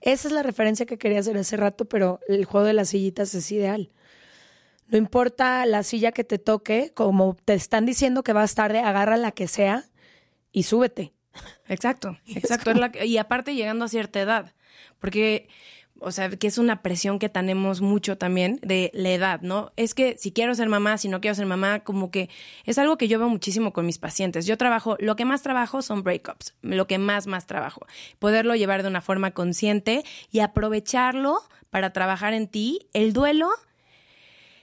[0.00, 3.34] Esa es la referencia que quería hacer hace rato, pero el juego de las sillitas
[3.34, 3.90] es ideal.
[4.88, 9.16] No importa la silla que te toque, como te están diciendo que vas tarde, agarra
[9.16, 9.84] la que sea
[10.50, 11.12] y súbete.
[11.68, 12.72] Exacto, exacto.
[12.72, 14.54] Es y aparte llegando a cierta edad,
[14.98, 15.48] porque,
[16.00, 19.72] o sea, que es una presión que tenemos mucho también de la edad, ¿no?
[19.76, 22.28] Es que si quiero ser mamá, si no quiero ser mamá, como que
[22.64, 24.46] es algo que yo veo muchísimo con mis pacientes.
[24.46, 27.86] Yo trabajo, lo que más trabajo son breakups, lo que más, más trabajo.
[28.18, 32.88] Poderlo llevar de una forma consciente y aprovecharlo para trabajar en ti.
[32.92, 33.50] El duelo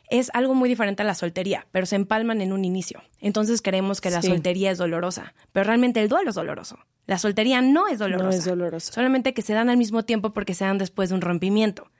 [0.09, 3.01] es algo muy diferente a la soltería, pero se empalman en un inicio.
[3.21, 4.27] Entonces creemos que la Sí.
[4.29, 6.77] soltería es dolorosa, pero realmente el duelo es doloroso.
[7.07, 8.25] La soltería no es dolorosa.
[8.29, 8.91] No es dolorosa.
[8.93, 11.91] Solamente que se dan al mismo tiempo porque se dan después de un rompimiento.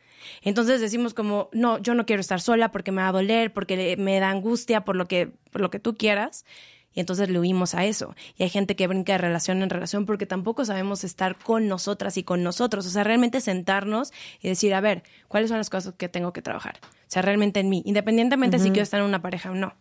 [0.42, 3.96] Entonces decimos como, no, yo no quiero estar sola porque me va a doler, porque
[3.98, 6.46] me da angustia, por lo que, por lo que tú quieras.
[6.94, 8.16] Y entonces le huimos a eso.
[8.38, 12.18] Y hay gente que brinca de relación en relación porque tampoco sabemos estar con nosotras
[12.18, 12.88] y con nosotros.
[12.88, 16.42] O sea, realmente sentarnos y decir, a ver, ¿cuáles son las cosas que tengo que
[16.42, 16.80] trabajar?
[17.08, 19.76] O sea, realmente en mí, independientemente si quiero estar en una pareja o no.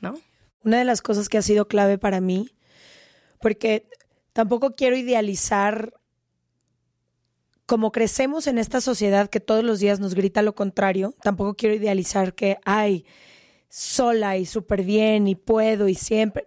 [0.00, 0.14] ¿No?
[0.64, 2.50] Una de las cosas que ha sido clave para mí,
[3.40, 3.86] porque
[4.32, 5.94] tampoco quiero idealizar
[7.66, 11.74] como crecemos en esta sociedad que todos los días nos grita lo contrario, tampoco quiero
[11.74, 13.06] idealizar que, ay,
[13.68, 16.46] sola y súper bien y puedo y siempre.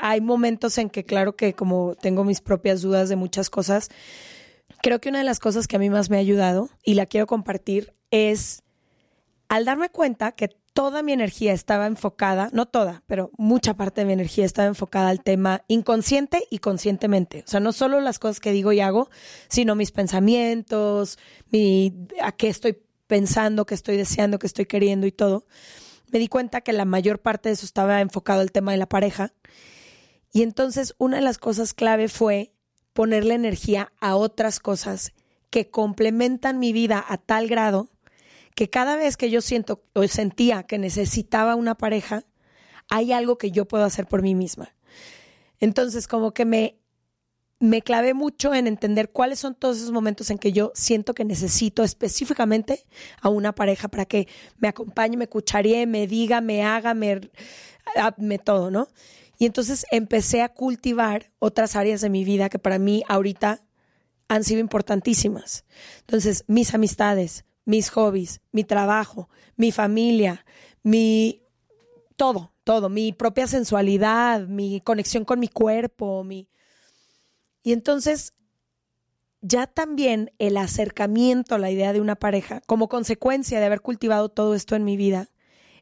[0.00, 3.90] Hay momentos en que, claro que como tengo mis propias dudas de muchas cosas,
[4.82, 7.06] creo que una de las cosas que a mí más me ha ayudado y la
[7.06, 8.62] quiero compartir es
[9.48, 14.06] al darme cuenta que toda mi energía estaba enfocada, no toda, pero mucha parte de
[14.06, 17.44] mi energía estaba enfocada al tema inconsciente y conscientemente.
[17.46, 19.08] O sea, no solo las cosas que digo y hago,
[19.48, 21.18] sino mis pensamientos,
[21.50, 25.46] mi, a qué estoy pensando, qué estoy deseando, qué estoy queriendo y todo.
[26.12, 28.88] Me di cuenta que la mayor parte de eso estaba enfocado al tema de la
[28.88, 29.32] pareja.
[30.32, 32.52] Y entonces una de las cosas clave fue
[32.92, 35.14] ponerle energía a otras cosas
[35.48, 37.88] que complementan mi vida a tal grado
[38.56, 42.24] que cada vez que yo siento o sentía que necesitaba una pareja,
[42.88, 44.74] hay algo que yo puedo hacer por mí misma.
[45.60, 46.78] Entonces, como que me,
[47.60, 51.26] me clavé mucho en entender cuáles son todos esos momentos en que yo siento que
[51.26, 52.86] necesito específicamente
[53.20, 57.30] a una pareja para que me acompañe, me cucharee, me diga, me haga, me,
[57.94, 58.88] ah, me todo, ¿no?
[59.38, 63.62] Y entonces empecé a cultivar otras áreas de mi vida que para mí ahorita
[64.28, 65.66] han sido importantísimas.
[66.00, 70.46] Entonces, mis amistades, mis hobbies, mi trabajo, mi familia,
[70.82, 71.42] mi
[72.16, 76.48] todo, todo, mi propia sensualidad, mi conexión con mi cuerpo, mi
[77.62, 78.32] Y entonces
[79.42, 84.30] ya también el acercamiento a la idea de una pareja como consecuencia de haber cultivado
[84.30, 85.28] todo esto en mi vida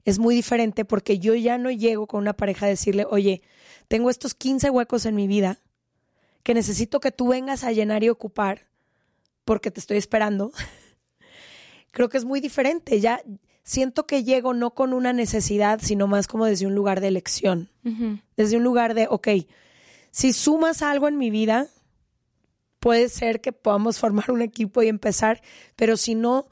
[0.04, 3.42] es muy diferente porque yo ya no llego con una pareja a decirle, "Oye,
[3.88, 5.60] tengo estos 15 huecos en mi vida
[6.42, 8.68] que necesito que tú vengas a llenar y ocupar
[9.44, 10.52] porque te estoy esperando."
[11.94, 13.00] creo que es muy diferente.
[13.00, 13.22] Ya
[13.62, 17.70] siento que llego no con una necesidad, sino más como desde un lugar de elección.
[18.36, 19.28] Desde un lugar de, ok,
[20.10, 21.68] si sumas algo en mi vida,
[22.80, 25.40] puede ser que podamos formar un equipo y empezar,
[25.76, 26.48] pero si no,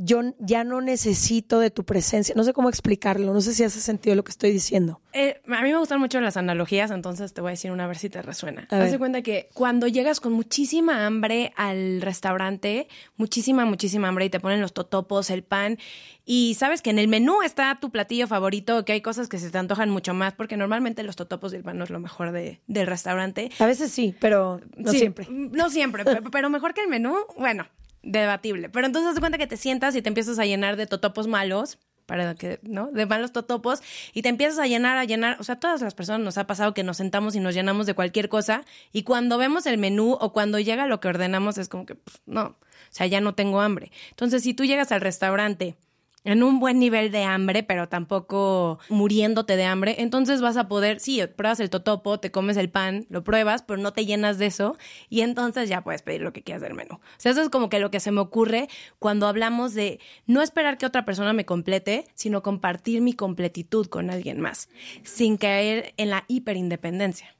[0.00, 2.32] yo ya no necesito de tu presencia.
[2.36, 5.00] No sé cómo explicarlo, no sé si hace sentido lo que estoy diciendo.
[5.12, 7.86] Eh, a mí me gustan mucho las analogías, entonces te voy a decir una a
[7.88, 8.68] ver si te resuena.
[8.70, 14.30] Haz de cuenta que cuando llegas con muchísima hambre al restaurante, muchísima, muchísima hambre y
[14.30, 15.78] te ponen los totopos, el pan,
[16.24, 19.50] y sabes que en el menú está tu platillo favorito, que hay cosas que se
[19.50, 22.30] te antojan mucho más, porque normalmente los totopos y el pan no es lo mejor
[22.30, 23.50] de- del restaurante.
[23.58, 25.26] A veces sí, pero no Sí, siempre.
[25.30, 27.66] No siempre, pe- pero mejor que el menú, bueno,
[28.02, 28.68] debatible.
[28.68, 31.78] Pero entonces te cuenta que te sientas y te empiezas a llenar de totopos malos,
[32.06, 32.90] para que, ¿no?
[32.90, 33.82] De malos totopos,
[34.14, 35.36] y te empiezas a llenar, a llenar.
[35.40, 37.92] O sea, todas las personas nos ha pasado que nos sentamos y nos llenamos de
[37.94, 41.84] cualquier cosa, y cuando vemos el menú o cuando llega lo que ordenamos es como
[41.84, 42.56] que, pues, no, o
[42.90, 43.92] sea, ya no tengo hambre.
[44.08, 45.76] Entonces, si tú llegas al restaurante
[46.24, 51.00] en un buen nivel de hambre, pero tampoco muriéndote de hambre, entonces vas a poder,
[51.00, 54.46] sí, pruebas el totopo, te comes el pan, lo pruebas, pero no te llenas de
[54.46, 54.76] eso
[55.08, 56.96] y entonces ya puedes pedir lo que quieras del menú.
[56.96, 60.42] O sea, eso es como que lo que se me ocurre cuando hablamos de no
[60.42, 64.68] esperar que otra persona me complete, sino compartir mi completitud con alguien más,
[65.02, 67.36] sin caer en la hiperindependencia.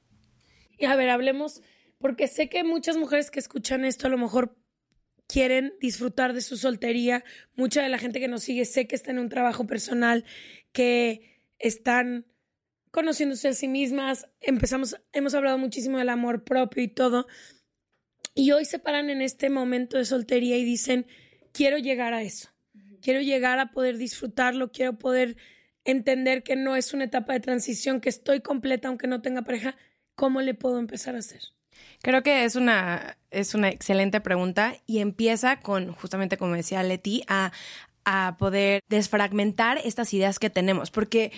[0.78, 1.62] Y a ver, hablemos,
[1.98, 4.56] porque sé que muchas mujeres que escuchan esto a lo mejor
[5.28, 7.22] quieren disfrutar de su soltería.
[7.54, 10.24] Mucha de la gente que nos sigue sé que está en un trabajo personal,
[10.72, 12.26] que están
[12.90, 14.26] conociéndose a sí mismas.
[14.40, 17.28] Empezamos, hemos hablado muchísimo del amor propio y todo.
[18.34, 21.06] Y hoy se paran en este momento de soltería y dicen,
[21.52, 22.48] quiero llegar a eso.
[23.00, 25.36] Quiero llegar a poder disfrutarlo, quiero poder
[25.84, 29.76] entender que no es una etapa de transición, que estoy completa aunque no tenga pareja.
[30.14, 31.42] ¿Cómo le puedo empezar a hacer?
[32.02, 37.24] Creo que es una, es una excelente pregunta y empieza con, justamente como decía Leti,
[37.28, 37.52] a,
[38.04, 40.90] a poder desfragmentar estas ideas que tenemos.
[40.90, 41.32] Porque,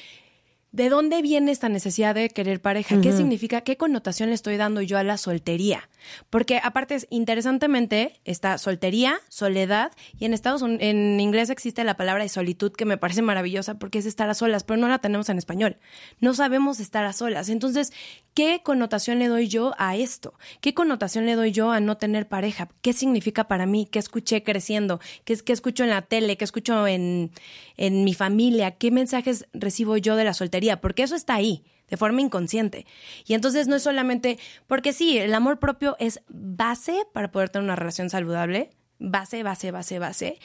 [0.73, 3.01] ¿de dónde viene esta necesidad de querer pareja?
[3.01, 3.63] ¿Qué significa?
[3.63, 5.89] ¿Qué connotación le estoy dando yo a la soltería?
[6.31, 11.97] Porque, aparte, es- interesantemente, está soltería, soledad, y en Estados Unidos, en inglés existe la
[11.97, 14.99] palabra de solitud que me parece maravillosa porque es estar a solas, pero no la
[14.99, 15.79] tenemos en español.
[16.21, 17.49] No sabemos estar a solas.
[17.49, 17.93] Entonces,
[18.35, 20.35] ¿qué connotación le doy yo a esto?
[20.61, 22.69] ¿Qué connotación le doy yo a no tener pareja?
[22.83, 23.89] ¿Qué significa para mí?
[23.91, 25.01] ¿Qué escuché creciendo?
[25.25, 26.37] ¿Qué, qué escucho en la tele?
[26.37, 27.31] ¿Qué escucho en,
[27.77, 28.73] en mi familia?
[28.73, 30.60] ¿Qué mensajes recibo yo de la soltería?
[30.81, 32.87] Porque eso está ahí de forma inconsciente.
[33.27, 37.65] Y entonces no es solamente, porque sí, el amor propio es base para poder tener
[37.65, 40.39] una relación saludable, base, base, base, base.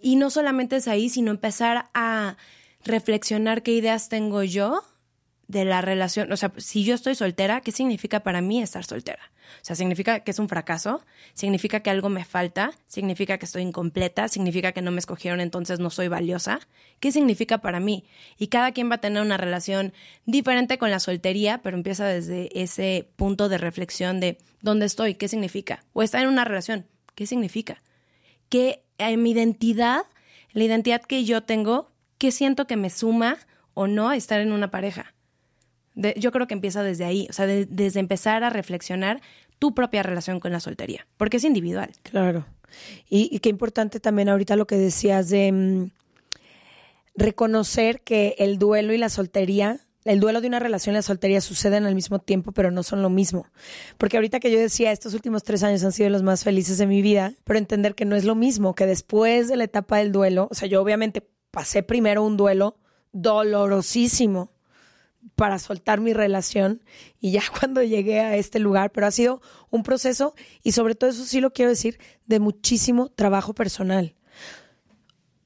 [0.00, 2.36] Y no solamente es ahí, sino empezar a
[2.84, 4.82] reflexionar qué ideas tengo yo
[5.48, 9.32] de la relación, o sea, si yo estoy soltera, ¿qué significa para mí estar soltera?
[9.56, 13.62] O sea, significa que es un fracaso, significa que algo me falta, significa que estoy
[13.62, 16.60] incompleta, significa que no me escogieron, entonces no soy valiosa.
[16.98, 18.04] ¿Qué significa para mí?
[18.38, 19.92] Y cada quien va a tener una relación
[20.26, 25.14] diferente con la soltería, pero empieza desde ese punto de reflexión de ¿dónde estoy?
[25.14, 25.84] ¿Qué significa?
[25.92, 27.82] O estar en una relación, ¿qué significa?
[28.50, 30.02] que en mi identidad,
[30.52, 33.38] la identidad que yo tengo, ¿qué siento que me suma
[33.72, 35.14] o no a estar en una pareja?
[36.16, 39.20] Yo creo que empieza desde ahí, o sea, de- desde empezar a reflexionar
[39.58, 41.90] tu propia relación con la soltería, porque es individual.
[42.02, 42.46] Claro.
[43.08, 45.90] Y, y qué importante también ahorita lo que decías de mm,
[47.16, 51.40] reconocer que el duelo y la soltería, el duelo de una relación y la soltería
[51.40, 53.46] suceden al mismo tiempo, pero no son lo mismo.
[53.98, 56.86] Porque ahorita que yo decía, estos últimos tres años han sido los más felices de
[56.86, 60.12] mi vida, pero entender que no es lo mismo, que después de la etapa del
[60.12, 62.76] duelo, o sea, yo obviamente pasé primero un duelo
[63.12, 64.52] dolorosísimo
[65.36, 66.82] para soltar mi relación
[67.20, 71.10] y ya cuando llegué a este lugar, pero ha sido un proceso y sobre todo
[71.10, 74.14] eso sí lo quiero decir, de muchísimo trabajo personal.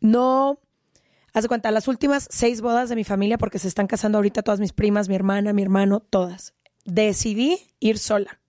[0.01, 0.61] No,
[1.33, 4.43] haz de cuenta, las últimas seis bodas de mi familia, porque se están casando ahorita
[4.43, 8.41] todas mis primas, mi hermana, mi hermano, todas, decidí ir sola.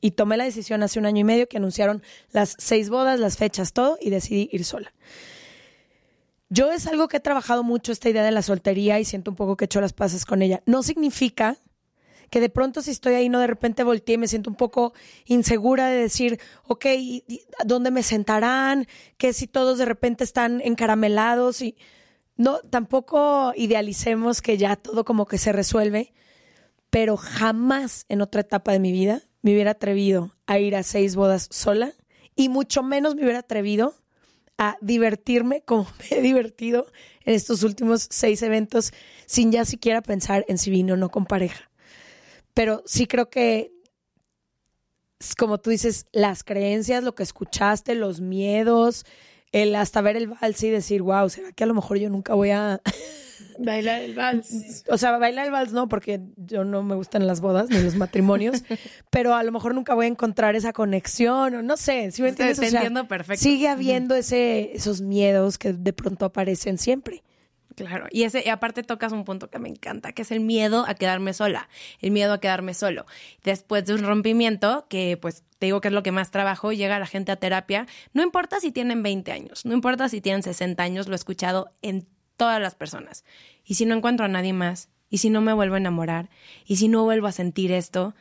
[0.00, 3.36] Y tomé la decisión hace un año y medio que anunciaron las seis bodas, las
[3.36, 4.92] fechas, todo, y decidí ir sola.
[6.54, 9.36] Yo es algo que he trabajado mucho esta idea de la soltería y siento un
[9.38, 10.62] poco que he hecho las paces con ella.
[10.66, 11.56] No significa
[12.28, 14.92] que de pronto si estoy ahí no de repente volteé y me siento un poco
[15.24, 16.38] insegura de decir,
[16.68, 18.86] ok, ¿y- y ¿dónde me sentarán?
[19.16, 21.74] Que si todos de repente están encaramelados y
[22.36, 26.12] no, tampoco idealicemos que ya todo como que se resuelve,
[26.90, 31.16] pero jamás en otra etapa de mi vida me hubiera atrevido a ir a seis
[31.16, 31.94] bodas sola
[32.36, 33.94] y mucho menos me hubiera atrevido
[34.58, 36.86] a divertirme como me he divertido
[37.24, 38.92] en estos últimos seis eventos
[39.26, 41.70] sin ya siquiera pensar en si vino o no con pareja.
[42.54, 43.72] Pero sí creo que,
[45.38, 49.06] como tú dices, las creencias, lo que escuchaste, los miedos,
[49.52, 52.34] el hasta ver el vals y decir, wow, ¿será que a lo mejor yo nunca
[52.34, 52.80] voy a,
[53.58, 54.84] Baila el vals.
[54.88, 57.96] O sea, bailar el vals no, porque yo no me gustan las bodas ni los
[57.96, 58.62] matrimonios,
[59.10, 62.28] pero a lo mejor nunca voy a encontrar esa conexión, o no sé, si me
[62.28, 62.58] entiendes?
[62.58, 63.42] te O sea, entiendo perfecto.
[63.42, 67.22] Sigue habiendo ese, esos miedos que de pronto aparecen siempre.
[67.74, 70.84] Claro, y ese y aparte tocas un punto que me encanta, que es el miedo
[70.86, 71.68] a quedarme sola,
[72.00, 73.06] el miedo a quedarme solo.
[73.44, 76.98] Después de un rompimiento, que pues te digo que es lo que más trabajo, llega
[76.98, 80.82] la gente a terapia, no importa si tienen 20 años, no importa si tienen 60
[80.82, 83.24] años, lo he escuchado en todas las personas.
[83.64, 86.30] Y si no encuentro a nadie más, y si no me vuelvo a enamorar,
[86.64, 88.14] y si no vuelvo a sentir esto,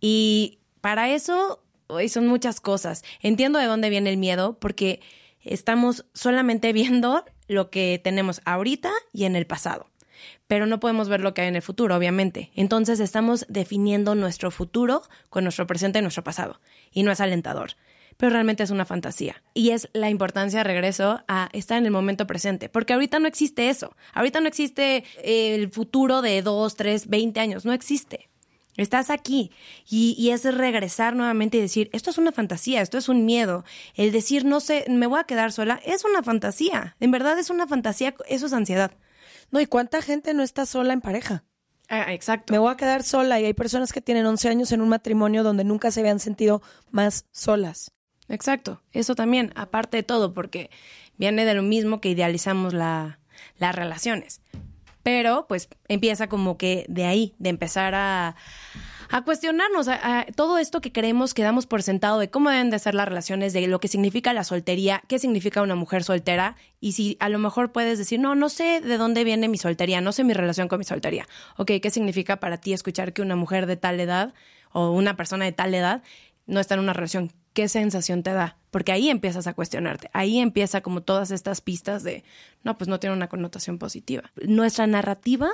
[0.00, 3.04] y para eso hoy son muchas cosas.
[3.20, 5.00] Entiendo de dónde viene el miedo, porque
[5.42, 9.88] estamos solamente viendo lo que tenemos ahorita y en el pasado.
[10.46, 12.50] Pero no podemos ver lo que hay en el futuro, obviamente.
[12.54, 16.60] Entonces estamos definiendo nuestro futuro con nuestro presente y nuestro pasado.
[16.92, 17.72] Y no es alentador.
[18.20, 19.42] Pero realmente es una fantasía.
[19.54, 22.68] Y es la importancia, regreso, a estar en el momento presente.
[22.68, 23.96] Porque ahorita no existe eso.
[24.12, 27.64] Ahorita no existe el futuro de dos, tres, veinte años.
[27.64, 28.28] No existe.
[28.76, 29.52] Estás aquí
[29.88, 33.64] y, y es regresar nuevamente y decir, esto es una fantasía, esto es un miedo.
[33.94, 36.96] El decir, no sé, me voy a quedar sola, es una fantasía.
[37.00, 38.92] En verdad es una fantasía, eso es ansiedad.
[39.50, 41.44] No, ¿y cuánta gente no está sola en pareja?
[41.88, 42.52] Ah, exacto.
[42.52, 45.42] Me voy a quedar sola y hay personas que tienen 11 años en un matrimonio
[45.42, 47.92] donde nunca se habían sentido más solas.
[48.30, 48.80] Exacto.
[48.92, 50.70] Eso también, aparte de todo, porque
[51.18, 53.18] viene de lo mismo que idealizamos la,
[53.58, 54.40] las relaciones.
[55.02, 58.36] Pero pues empieza como que de ahí, de empezar a,
[59.08, 62.70] a cuestionarnos a, a todo esto que creemos que damos por sentado de cómo deben
[62.70, 66.56] de ser las relaciones, de lo que significa la soltería, qué significa una mujer soltera
[66.80, 70.00] y si a lo mejor puedes decir, no, no sé de dónde viene mi soltería,
[70.00, 71.26] no sé mi relación con mi soltería.
[71.56, 74.34] Ok, ¿qué significa para ti escuchar que una mujer de tal edad
[74.72, 76.02] o una persona de tal edad
[76.50, 77.32] no está en una relación?
[77.52, 78.56] ¿Qué sensación te da?
[78.70, 82.24] Porque ahí empiezas a cuestionarte, ahí empieza como todas estas pistas de,
[82.62, 84.30] no, pues no tiene una connotación positiva.
[84.36, 85.50] Nuestra narrativa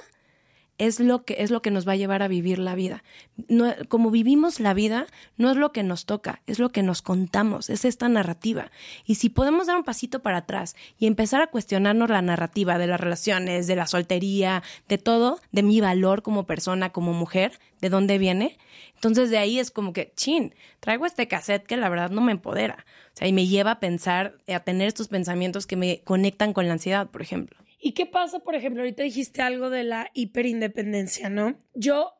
[0.78, 3.02] es lo que es lo que nos va a llevar a vivir la vida.
[3.48, 5.06] No, como vivimos la vida,
[5.36, 8.70] no es lo que nos toca, es lo que nos contamos, es esta narrativa.
[9.04, 12.86] Y si podemos dar un pasito para atrás y empezar a cuestionarnos la narrativa de
[12.86, 17.88] las relaciones, de la soltería, de todo, de mi valor como persona, como mujer, de
[17.88, 18.58] dónde viene,
[18.96, 22.32] entonces de ahí es como que, chin, traigo este cassette que la verdad no me
[22.32, 22.84] empodera.
[23.14, 26.66] O sea, y me lleva a pensar, a tener estos pensamientos que me conectan con
[26.66, 27.56] la ansiedad, por ejemplo.
[27.78, 31.56] ¿Y qué pasa, por ejemplo, ahorita dijiste algo de la hiperindependencia, ¿no?
[31.74, 32.14] Yo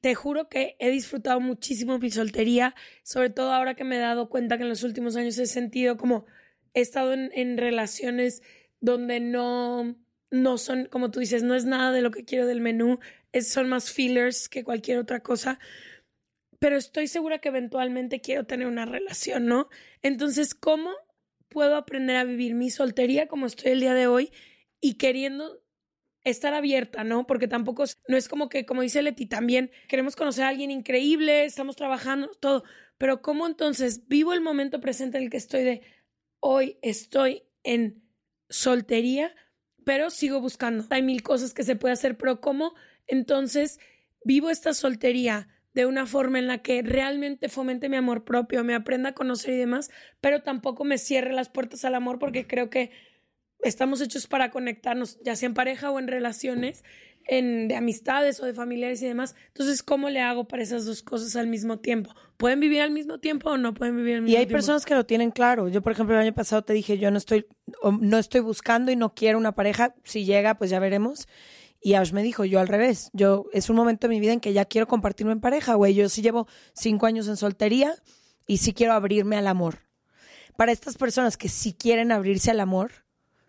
[0.00, 4.28] te juro que he disfrutado muchísimo mi soltería, sobre todo ahora que me he dado
[4.28, 6.26] cuenta que en los últimos años he sentido como
[6.74, 8.42] he estado en, relaciones
[8.80, 9.96] donde no,
[10.30, 13.00] no son, como tú dices, no es nada de lo que quiero del menú,
[13.32, 15.58] es, son más fillers que cualquier otra cosa,
[16.58, 19.68] pero estoy segura que eventualmente quiero tener una relación, ¿no?
[20.02, 20.90] Entonces, ¿cómo
[21.48, 24.32] puedo aprender a vivir mi soltería como estoy el día de hoy
[24.80, 25.62] y queriendo
[26.24, 27.26] estar abierta, ¿no?
[27.26, 30.70] Porque tampoco es- no es como que, como dice Leti, también queremos conocer a alguien
[30.70, 32.64] increíble, estamos trabajando, todo,
[32.98, 35.82] pero ¿cómo entonces vivo el momento presente en el que estoy de
[36.40, 38.02] hoy estoy en
[38.50, 39.34] soltería,
[39.84, 40.84] pero sigo buscando?
[40.90, 42.74] Hay mil cosas que se puede hacer, pero ¿cómo
[43.06, 43.78] entonces
[44.24, 45.48] vivo esta soltería?
[45.74, 49.54] De una forma en la que realmente fomente mi amor propio, me aprenda a conocer
[49.54, 52.90] y demás, pero tampoco me cierre las puertas al amor porque creo que
[53.62, 56.84] estamos hechos para conectarnos, ya sea en pareja o en relaciones,
[57.26, 59.36] en, de amistades o de familiares y demás.
[59.48, 62.14] Entonces, ¿cómo le hago para esas dos cosas al mismo tiempo?
[62.38, 64.56] ¿Pueden vivir al mismo tiempo o no pueden vivir al mismo Y hay tiempo?
[64.56, 65.68] personas que lo tienen claro.
[65.68, 67.46] Yo, por ejemplo, el año pasado te dije, yo no estoy,
[68.00, 69.94] no estoy buscando y no quiero una pareja.
[70.04, 71.28] Si llega, pues ya veremos.
[71.80, 73.10] Y Ash me dijo, yo al revés.
[73.12, 75.94] Yo, es un momento de mi vida en que ya quiero compartirme en pareja, güey.
[75.94, 77.94] Yo sí llevo cinco años en soltería
[78.46, 79.80] y sí quiero abrirme al amor.
[80.56, 82.90] Para estas personas que sí quieren abrirse al amor,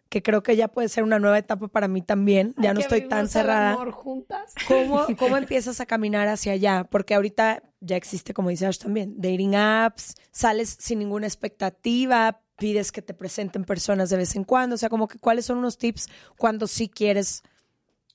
[0.10, 3.08] que creo que ya puede ser una nueva etapa para mí también, ya no estoy
[3.08, 3.74] tan cerrada.
[3.74, 4.54] amor juntas.
[4.68, 6.84] ¿Cómo, ¿Cómo empiezas a caminar hacia allá?
[6.84, 12.92] Porque ahorita ya existe, como dice Ash también, dating apps, sales sin ninguna expectativa, pides
[12.92, 15.78] que te presenten personas de vez en cuando, o sea, como que cuáles son unos
[15.78, 17.44] tips cuando sí quieres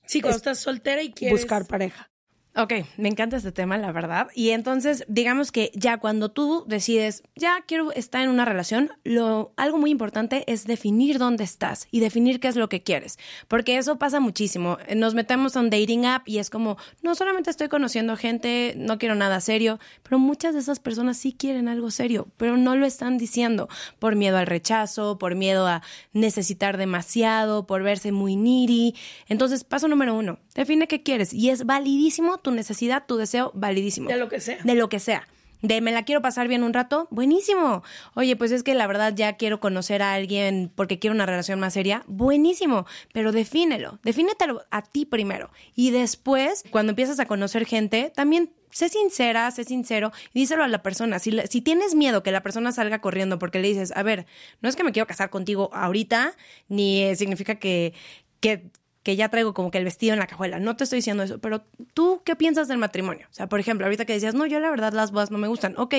[0.07, 2.09] Sí, cuando Es- estás soltera y quieres buscar pareja.
[2.57, 4.29] Ok, me encanta este tema, la verdad.
[4.33, 9.51] Y entonces, digamos que ya cuando tú decides, ya quiero estar en una relación, lo,
[9.57, 13.19] algo muy importante es definir dónde estás y definir qué es lo que quieres.
[13.49, 14.77] Porque eso pasa muchísimo.
[14.95, 19.15] Nos metemos un dating app y es como, no solamente estoy conociendo gente, no quiero
[19.15, 23.17] nada serio, pero muchas de esas personas sí quieren algo serio, pero no lo están
[23.17, 23.67] diciendo
[23.99, 25.81] por miedo al rechazo, por miedo a
[26.13, 28.95] necesitar demasiado, por verse muy needy.
[29.27, 34.07] Entonces, paso número uno, define qué quieres y es validísimo tu necesidad, tu deseo, validísimo.
[34.07, 34.59] de lo que sea.
[34.63, 35.27] De lo que sea.
[35.63, 37.81] de me la quiero pasar bien un rato, buenísimo.
[38.13, 41.59] Oye, pues es que la verdad ya quiero conocer a alguien porque quiero una relación
[41.59, 45.49] más seria, buenísimo, pero defínelo, defínetelo a ti primero.
[45.73, 50.67] Y después, cuando empiezas a conocer gente, también sé sincera, sé sincero y díselo a
[50.67, 51.17] la persona.
[51.17, 54.27] Si, si tienes miedo que la persona salga corriendo porque le dices, a ver,
[54.61, 56.35] no es que me quiero casar contigo ahorita,
[56.67, 57.93] ni eh, significa que,
[58.39, 58.69] que
[59.05, 60.57] que ya traigo como que el vestido en la cajuela.
[60.57, 63.27] No te estoy diciendo eso, pero tú, ¿qué piensas del matrimonio?
[63.29, 65.47] O sea, por ejemplo, ahorita que decías, no, yo la verdad las bodas no me
[65.47, 65.75] gustan.
[65.77, 65.93] Ok,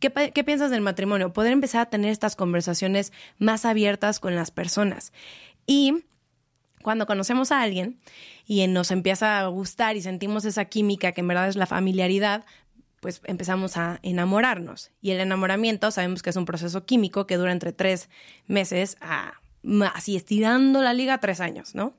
[0.00, 1.32] ¿qué, ¿qué piensas del matrimonio?
[1.32, 5.12] Poder empezar a tener estas conversaciones más abiertas con las personas.
[5.68, 6.02] Y
[6.82, 8.00] cuando conocemos a alguien
[8.44, 12.44] y nos empieza a gustar y sentimos esa química que en verdad es la familiaridad,
[12.98, 14.90] pues empezamos a enamorarnos.
[15.00, 18.08] Y el enamoramiento sabemos que es un proceso químico que dura entre tres
[18.48, 19.34] meses a
[19.94, 21.94] así estirando la liga tres años, ¿no?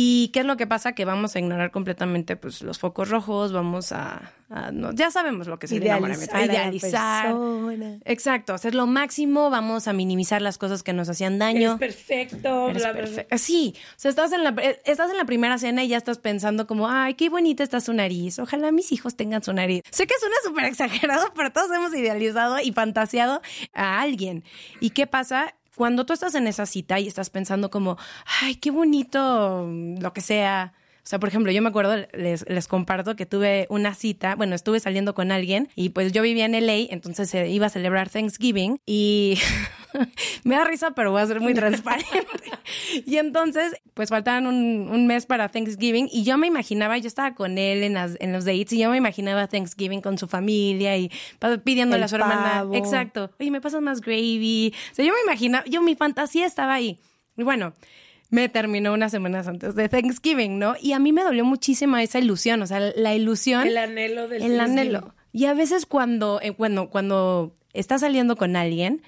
[0.00, 0.92] ¿Y qué es lo que pasa?
[0.92, 4.32] Que vamos a ignorar completamente pues, los focos rojos, vamos a...
[4.94, 6.38] ya sabemos lo que es el enamoramiento.
[6.38, 7.34] Idealizar.
[8.04, 11.72] Exacto, hacer lo máximo, vamos a minimizar las cosas que nos hacían daño.
[11.72, 12.68] Es perfecto.
[12.68, 13.38] Eres perfecto.
[13.38, 14.50] Sí, o sea, estás en, la,
[14.84, 17.92] estás en la primera cena y ya estás pensando como, ay, qué bonita está su
[17.92, 19.82] nariz, ojalá mis hijos tengan su nariz.
[19.90, 23.40] Sé que suena súper exagerado, pero todos hemos idealizado y fantaseado
[23.72, 24.44] a alguien.
[24.80, 25.56] ¿Y qué pasa?
[25.78, 27.96] Cuando tú estás en esa cita y estás pensando como,
[28.42, 30.74] ay, qué bonito, lo que sea,
[31.08, 34.78] sea, por ejemplo, yo me acuerdo, les, les comparto que tuve una cita, bueno, estuve
[34.78, 38.78] saliendo con alguien y pues yo vivía en LA, entonces se iba a celebrar Thanksgiving
[38.84, 39.38] y
[40.44, 42.26] me da risa, pero voy a ser muy transparente.
[43.06, 47.56] y entonces, pues faltaban un, mes para Thanksgiving y yo me imaginaba, yo estaba con
[47.56, 51.10] él en, en los dates y yo me imaginaba Thanksgiving con su familia y
[51.64, 54.74] pidiéndole a su hermana, exacto, oye, me pasas más gravy.
[54.92, 56.98] O sea, yo me imaginaba, yo mi fantasía estaba ahí.
[57.38, 57.72] Y bueno,
[58.30, 60.74] me terminó unas semanas antes de Thanksgiving, ¿no?
[60.80, 63.66] Y a mí me dolió muchísimo esa ilusión, o sea, la ilusión.
[63.66, 65.14] El anhelo del El anhelo.
[65.32, 69.02] Y a veces cuando, eh, cuando, cuando estás saliendo con alguien,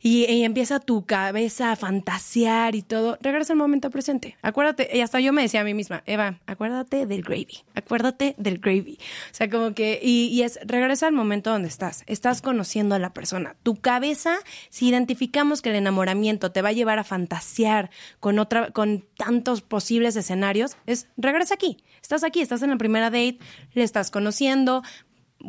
[0.00, 4.36] y, empieza tu cabeza a fantasear y todo, regresa al momento presente.
[4.42, 8.58] Acuérdate, y hasta yo me decía a mí misma, Eva, acuérdate del gravy, acuérdate del
[8.58, 8.98] gravy.
[9.30, 12.98] O sea, como que, y, y es, regresa al momento donde estás, estás conociendo a
[12.98, 13.56] la persona.
[13.62, 14.36] Tu cabeza,
[14.70, 17.90] si identificamos que el enamoramiento te va a llevar a fantasear
[18.20, 23.06] con otra, con tantos posibles escenarios, es, regresa aquí, estás aquí, estás en la primera
[23.06, 23.38] date,
[23.74, 24.82] le estás conociendo,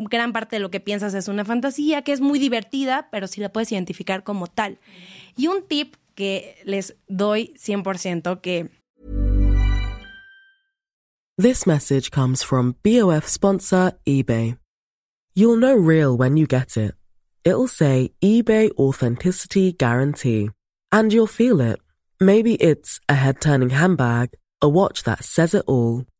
[0.06, 3.42] gran parte de lo que piensas es una fantasía que es muy divertida, pero sí
[3.42, 4.80] la puedes identificar como tal.
[5.36, 8.70] Y un tip que les doy 100% que
[11.40, 14.58] This message comes from BOF sponsor eBay.
[15.36, 16.96] You'll know real when you get it.
[17.44, 20.50] It'll say eBay authenticity guarantee
[20.92, 21.80] and you'll feel it.
[22.20, 24.32] Maybe it's a head-turning handbag,
[24.64, 26.06] a watch that says it all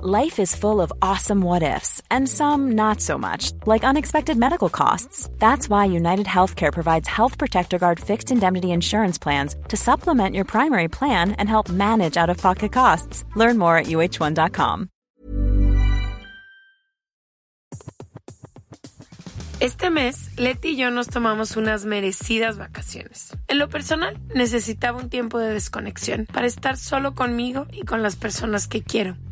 [0.00, 4.68] Life is full of awesome what ifs, and some not so much, like unexpected medical
[4.68, 5.28] costs.
[5.40, 10.44] That's why United Healthcare provides Health Protector Guard fixed indemnity insurance plans to supplement your
[10.44, 13.24] primary plan and help manage out of pocket costs.
[13.34, 14.88] Learn more at uh1.com.
[19.58, 23.36] Este mes, Leti y yo nos tomamos unas merecidas vacaciones.
[23.48, 28.14] En lo personal, necesitaba un tiempo de desconexión para estar solo conmigo y con las
[28.14, 29.16] personas que quiero.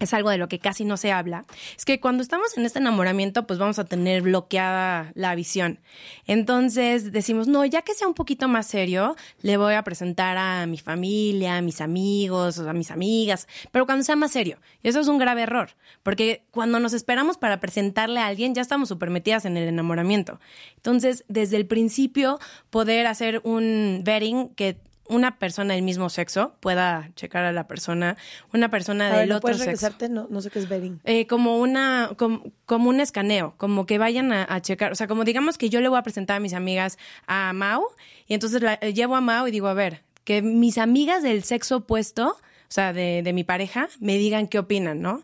[0.00, 1.44] Es algo de lo que casi no se habla,
[1.76, 5.78] es que cuando estamos en este enamoramiento, pues vamos a tener bloqueada la visión.
[6.26, 10.66] Entonces decimos, no, ya que sea un poquito más serio, le voy a presentar a
[10.66, 14.58] mi familia, a mis amigos, a mis amigas, pero cuando sea más serio.
[14.82, 15.70] Y eso es un grave error,
[16.02, 20.40] porque cuando nos esperamos para presentarle a alguien, ya estamos súper metidas en el enamoramiento.
[20.76, 22.38] Entonces, desde el principio,
[22.70, 24.78] poder hacer un vetting que
[25.10, 28.16] una persona del mismo sexo pueda checar a la persona,
[28.52, 30.08] una persona A ver, del ¿no otro puedes sexo.
[30.08, 31.00] No, no sé qué es betting.
[31.04, 35.06] Eh, como una como, como un escaneo, como que vayan a, a checar, o sea,
[35.06, 37.84] como digamos que yo le voy a presentar a mis amigas a Mau
[38.26, 41.42] y entonces la, eh, llevo a Mau y digo, a ver, que mis amigas del
[41.42, 45.22] sexo opuesto, o sea, de, de mi pareja, me digan qué opinan, ¿no?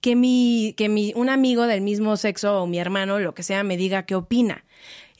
[0.00, 3.62] Que mi que mi un amigo del mismo sexo o mi hermano, lo que sea,
[3.62, 4.64] me diga qué opina.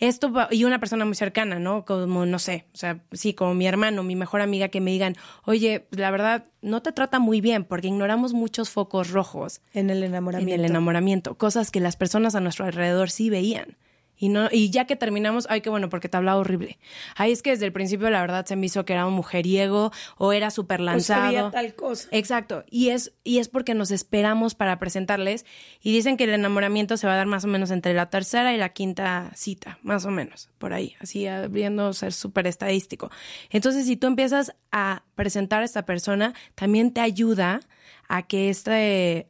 [0.00, 1.84] Esto y una persona muy cercana, ¿no?
[1.84, 5.16] Como, no sé, o sea, sí, como mi hermano, mi mejor amiga, que me digan,
[5.44, 9.98] oye, la verdad, no te trata muy bien porque ignoramos muchos focos rojos En el
[9.98, 10.54] en enamoramiento.
[10.54, 13.76] el enamoramiento, cosas que las personas a nuestro alrededor sí veían.
[14.18, 16.78] Y no y ya que terminamos, ay, qué bueno, porque te hablaba horrible.
[17.14, 19.92] Ay, es que desde el principio la verdad se me hizo que era un mujeriego
[20.16, 21.22] o era súper O lanzado.
[21.24, 22.08] sabía tal cosa.
[22.10, 25.46] Exacto, y es, y es porque nos esperamos para presentarles
[25.80, 28.52] y dicen que el enamoramiento se va a dar más o menos entre la tercera
[28.52, 33.10] y la quinta cita, más o menos, por ahí, así abriendo ser súper estadístico.
[33.50, 37.60] Entonces, si tú empiezas a presentar a esta persona, también te ayuda
[38.08, 39.28] a que este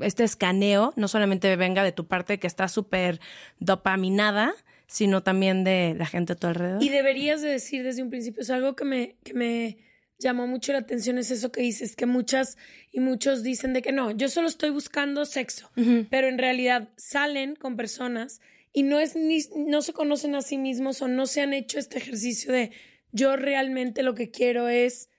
[0.00, 3.20] este escaneo no solamente venga de tu parte que está súper
[3.58, 4.54] dopaminada,
[4.86, 6.82] sino también de la gente a tu alrededor.
[6.82, 9.78] Y deberías de decir desde un principio, es algo que me, que me
[10.18, 12.56] llamó mucho la atención, es eso que dices, que muchas
[12.90, 15.70] y muchos dicen de que no, yo solo estoy buscando sexo,
[16.10, 18.40] pero en realidad salen con personas
[18.72, 21.78] y no, es ni, no se conocen a sí mismos o no se han hecho
[21.78, 22.72] este ejercicio de
[23.12, 25.10] yo realmente lo que quiero es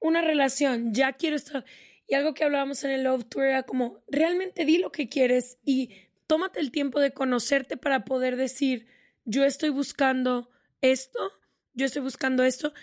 [0.00, 1.64] una relación, ya quiero estar.
[2.06, 5.58] Y algo que hablábamos en el Love Tour era como, realmente di lo que quieres
[5.64, 5.90] y
[6.26, 8.86] tómate el tiempo de conocerte para poder decir,
[9.24, 10.50] yo estoy buscando
[10.80, 11.32] esto,
[11.72, 12.74] yo estoy buscando esto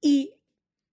[0.00, 0.34] y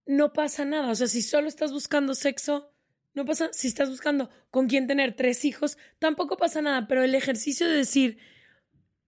[0.06, 0.90] no pasa nada.
[0.90, 2.72] O sea, si solo estás buscando sexo,
[3.14, 7.14] no pasa, si estás buscando con quién tener tres hijos, tampoco pasa nada, pero el
[7.14, 8.18] ejercicio de decir,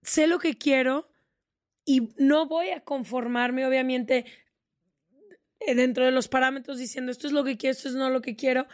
[0.01, 1.09] sé lo que quiero
[1.83, 4.25] y no voy a conformarme, obviamente,
[5.65, 8.35] dentro de los parámetros diciendo esto es lo que quiero, esto es no lo que
[8.35, 8.67] quiero,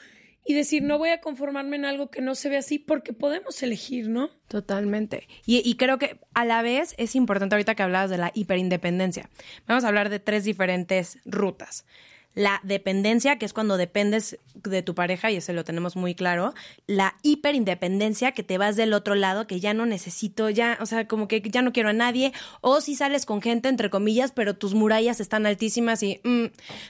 [0.46, 3.62] y decir no voy a conformarme en algo que no se ve así porque podemos
[3.64, 4.30] elegir, ¿no?
[4.48, 5.28] Totalmente.
[5.46, 9.30] Y, y creo que a la vez es importante ahorita que hablabas de la hiperindependencia.
[9.68, 11.86] Vamos a hablar de tres diferentes rutas.
[12.36, 16.54] La dependencia, que es cuando dependes de tu pareja, y ese lo tenemos muy claro.
[16.88, 21.08] La hiperindependencia, que te vas del otro lado, que ya no necesito, ya, o sea,
[21.08, 22.34] como que ya no quiero a nadie.
[22.62, 26.46] O si sales con gente, entre comillas, pero tus murallas están altísimas y, mm,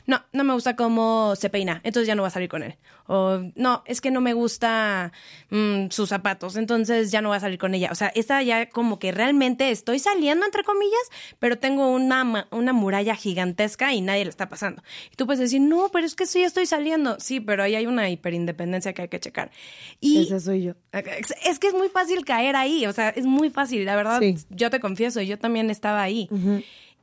[0.08, 2.78] no, no me gusta cómo se peina, entonces ya no voy a salir con él.
[3.08, 5.12] O, no, es que no me gusta
[5.50, 7.90] mm, sus zapatos, entonces ya no voy a salir con ella.
[7.92, 11.02] O sea, esta ya como que realmente estoy saliendo, entre comillas,
[11.40, 14.84] pero tengo una, una muralla gigantesca y nadie le está pasando.
[15.12, 17.18] Y tú puedes decir, no, pero es que sí estoy saliendo.
[17.20, 19.52] Sí, pero ahí hay una hiperindependencia que hay que checar.
[20.00, 20.74] Y Ese soy yo.
[20.92, 24.36] es que es muy fácil caer ahí, o sea, es muy fácil, la verdad, Sí.
[24.50, 26.30] yo te confieso, yo también estaba ahí.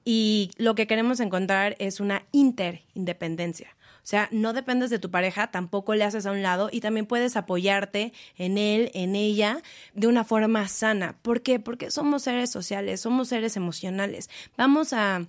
[0.04, 3.76] Y lo que queremos encontrar es una interindependencia.
[4.02, 7.04] O sea, no dependes de tu pareja, tampoco le haces a un lado y también
[7.06, 9.60] puedes apoyarte en él, en ella,
[9.94, 11.16] de una forma sana.
[11.20, 11.60] ¿Por qué?
[11.60, 14.30] Porque somos seres sociales, somos seres emocionales.
[14.56, 15.26] Vamos a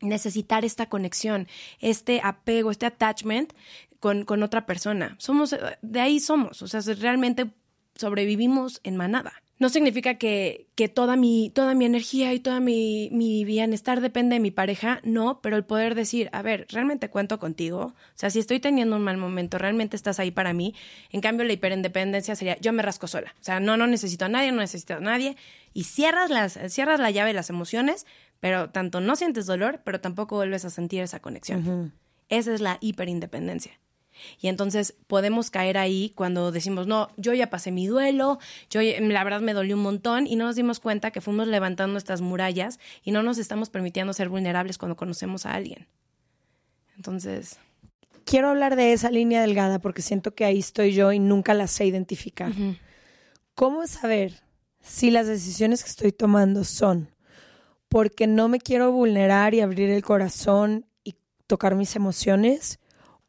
[0.00, 1.48] necesitar esta conexión,
[1.80, 3.52] este apego, este attachment
[4.00, 5.16] con, con otra persona.
[5.18, 7.50] Somos, eh, de ahí somos, o sea, realmente
[7.94, 9.32] sobrevivimos en manada.
[9.58, 14.34] No significa que, que toda, mi, toda mi energía y toda mi, mi bienestar depende
[14.34, 18.30] de mi pareja, no, pero el poder decir, a ver, realmente cuento contigo, o sea,
[18.30, 20.76] si estoy teniendo un mal momento, realmente estás ahí para mí.
[21.10, 24.28] En cambio, la hiperindependencia sería, yo me rasco sola, o sea, no, no necesito a
[24.28, 25.36] nadie, no necesito a nadie,
[25.74, 28.06] y cierras, las, cierras la llave de las emociones,
[28.40, 31.92] pero tanto no sientes dolor, pero tampoco vuelves a sentir esa conexión.
[32.28, 33.72] Esa es la hiperindependencia.
[34.40, 38.38] Y entonces podemos caer ahí cuando decimos, no, yo ya pasé mi duelo,
[38.70, 41.98] yo la verdad me dolió un montón y no nos dimos cuenta que fuimos levantando
[41.98, 45.86] estas murallas y no nos estamos permitiendo ser vulnerables cuando conocemos a alguien.
[46.96, 47.58] Entonces...
[48.24, 51.66] Quiero hablar de esa línea delgada porque siento que ahí estoy yo y nunca la
[51.66, 52.52] sé identificar.
[53.54, 54.42] ¿Cómo saber
[54.82, 57.08] si las decisiones que estoy tomando son
[57.88, 61.16] porque no me quiero vulnerar y abrir el corazón y
[61.46, 62.78] tocar mis emociones?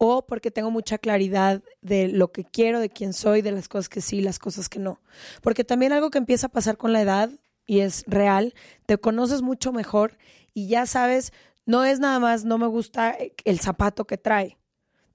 [0.02, 3.90] o porque tengo mucha claridad de lo que quiero, de quién soy, de las cosas
[3.90, 5.02] que sí, las cosas que no.
[5.42, 7.30] Porque también algo que empieza a pasar con la edad
[7.66, 8.54] y es real,
[8.86, 10.18] te conoces mucho mejor
[10.54, 11.34] y ya sabes,
[11.66, 14.58] no es nada más, no me gusta el zapato que trae.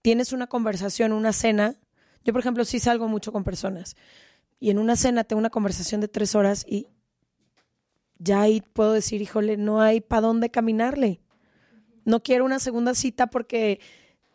[0.02, 1.76] Tienes una conversación, una cena.
[2.22, 3.96] Yo, por ejemplo, sí salgo mucho con personas
[4.60, 6.88] y en una cena tengo una conversación de tres horas y
[8.18, 11.20] ya ahí puedo decir, híjole, no hay para dónde caminarle.
[12.04, 13.80] No quiero una segunda cita porque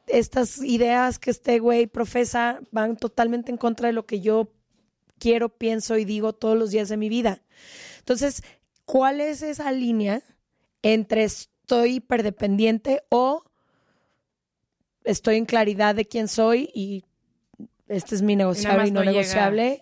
[0.08, 4.52] estas ideas que este güey profesa van totalmente en contra de lo que yo
[5.20, 7.42] quiero, pienso y digo todos los días de mi vida.
[8.00, 8.44] Entonces,
[8.86, 10.24] ¿cuál es esa línea
[10.82, 13.44] entre estoy hiperdependiente o
[15.04, 17.04] estoy en claridad de quién soy y
[17.88, 19.82] este es mi negociable y, no, negociable?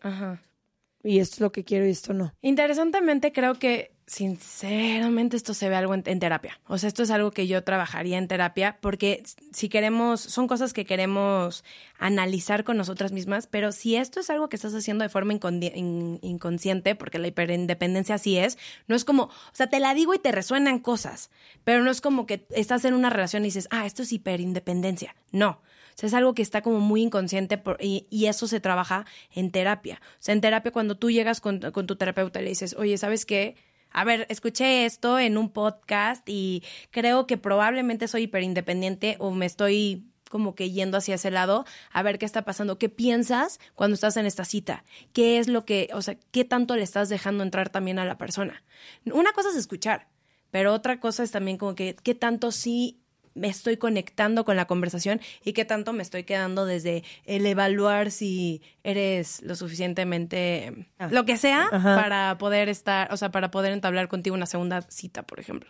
[1.07, 2.33] Y esto es lo que quiero y esto no.
[2.41, 6.59] Interesantemente, creo que sinceramente esto se ve algo en, terapia.
[6.67, 10.73] O sea, esto es algo que yo trabajaría en terapia porque si queremos, son cosas
[10.73, 11.63] que queremos
[11.97, 16.95] analizar con nosotras mismas, pero si esto es algo que estás haciendo de forma inconsciente,
[16.95, 20.33] porque la hiperindependencia así es, no es como, o sea, te la digo y te
[20.33, 21.29] resuenan cosas,
[21.63, 25.15] pero no es como que estás en una relación y dices, ah, esto es hiperindependencia.
[25.31, 25.61] No.
[25.97, 29.99] Sea, es algo que está como muy inconsciente y, eso se trabaja en terapia.
[30.03, 32.97] O sea, en terapia cuando tú llegas con, con tu terapeuta y le dices, oye,
[32.97, 33.55] ¿sabes qué?
[33.89, 39.45] a ver, escuché esto en un podcast y creo que probablemente soy hiperindependiente o me
[39.45, 43.95] estoy como que yendo hacia ese lado, a ver qué está pasando, qué piensas cuando
[43.95, 44.83] estás en esta cita,
[45.13, 48.17] qué es lo que, o sea, qué tanto le estás dejando entrar también a la
[48.17, 48.61] persona.
[49.05, 50.09] Una cosa es escuchar,
[50.51, 52.99] pero otra cosa es también como que qué tanto sí
[53.37, 58.11] me estoy conectando con la conversación y qué tanto me estoy quedando desde el evaluar
[58.11, 61.09] si eres lo suficientemente ah.
[61.11, 65.23] lo que sea para poder estar, o sea, para poder entablar contigo una segunda cita,
[65.23, 65.69] por ejemplo.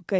[0.00, 0.12] Ok.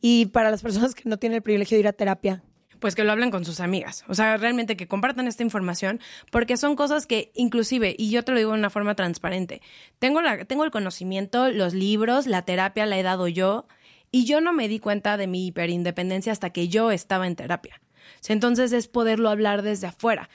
[0.00, 2.42] Y para las personas que no tienen el privilegio de ir a terapia,
[2.84, 4.04] pues que lo hablen con sus amigas.
[4.08, 6.00] O sea, realmente que compartan esta información,
[6.30, 9.62] porque son cosas que inclusive, y yo te lo digo de una forma transparente,
[9.98, 13.66] tengo, la, tengo el conocimiento, los libros, la terapia la he dado yo,
[14.10, 17.80] y yo no me di cuenta de mi hiperindependencia hasta que yo estaba en terapia.
[18.28, 20.28] Entonces es poderlo hablar desde afuera.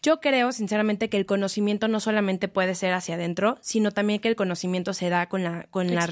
[0.00, 4.28] Yo creo, sinceramente, que el conocimiento no solamente puede ser hacia adentro, sino también que
[4.28, 5.64] el conocimiento se da con la...
[5.70, 6.06] Con la.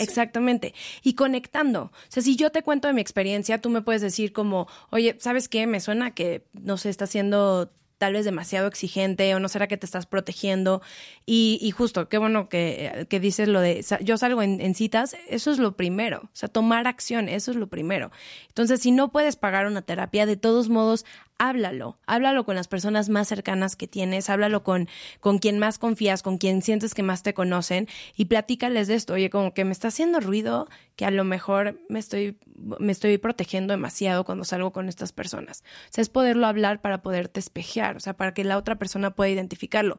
[0.00, 0.74] Exactamente.
[1.02, 1.84] Y conectando.
[1.84, 5.16] O sea, si yo te cuento de mi experiencia, tú me puedes decir como, oye,
[5.18, 5.66] ¿sabes qué?
[5.66, 7.72] Me suena que, no sé, está haciendo
[8.02, 10.82] tal vez demasiado exigente o no será que te estás protegiendo.
[11.24, 15.76] Y, justo, qué bueno que, dices lo de, yo salgo en, citas, eso es lo
[15.76, 18.10] primero, o sea, tomar acción, eso es lo primero.
[18.48, 21.06] Entonces, si no puedes pagar una terapia, de todos modos,
[21.42, 24.88] háblalo, háblalo con las personas más cercanas que tienes, háblalo con,
[25.18, 29.14] con quien más confías, con quien sientes que más te conocen y platícales de esto,
[29.14, 32.38] oye, como que me está haciendo ruido, que a lo mejor me estoy,
[32.78, 35.64] me estoy protegiendo demasiado cuando salgo con estas personas.
[35.90, 39.10] O sea, es poderlo hablar para poderte espejear, o sea, para que la otra persona
[39.10, 39.98] pueda identificarlo.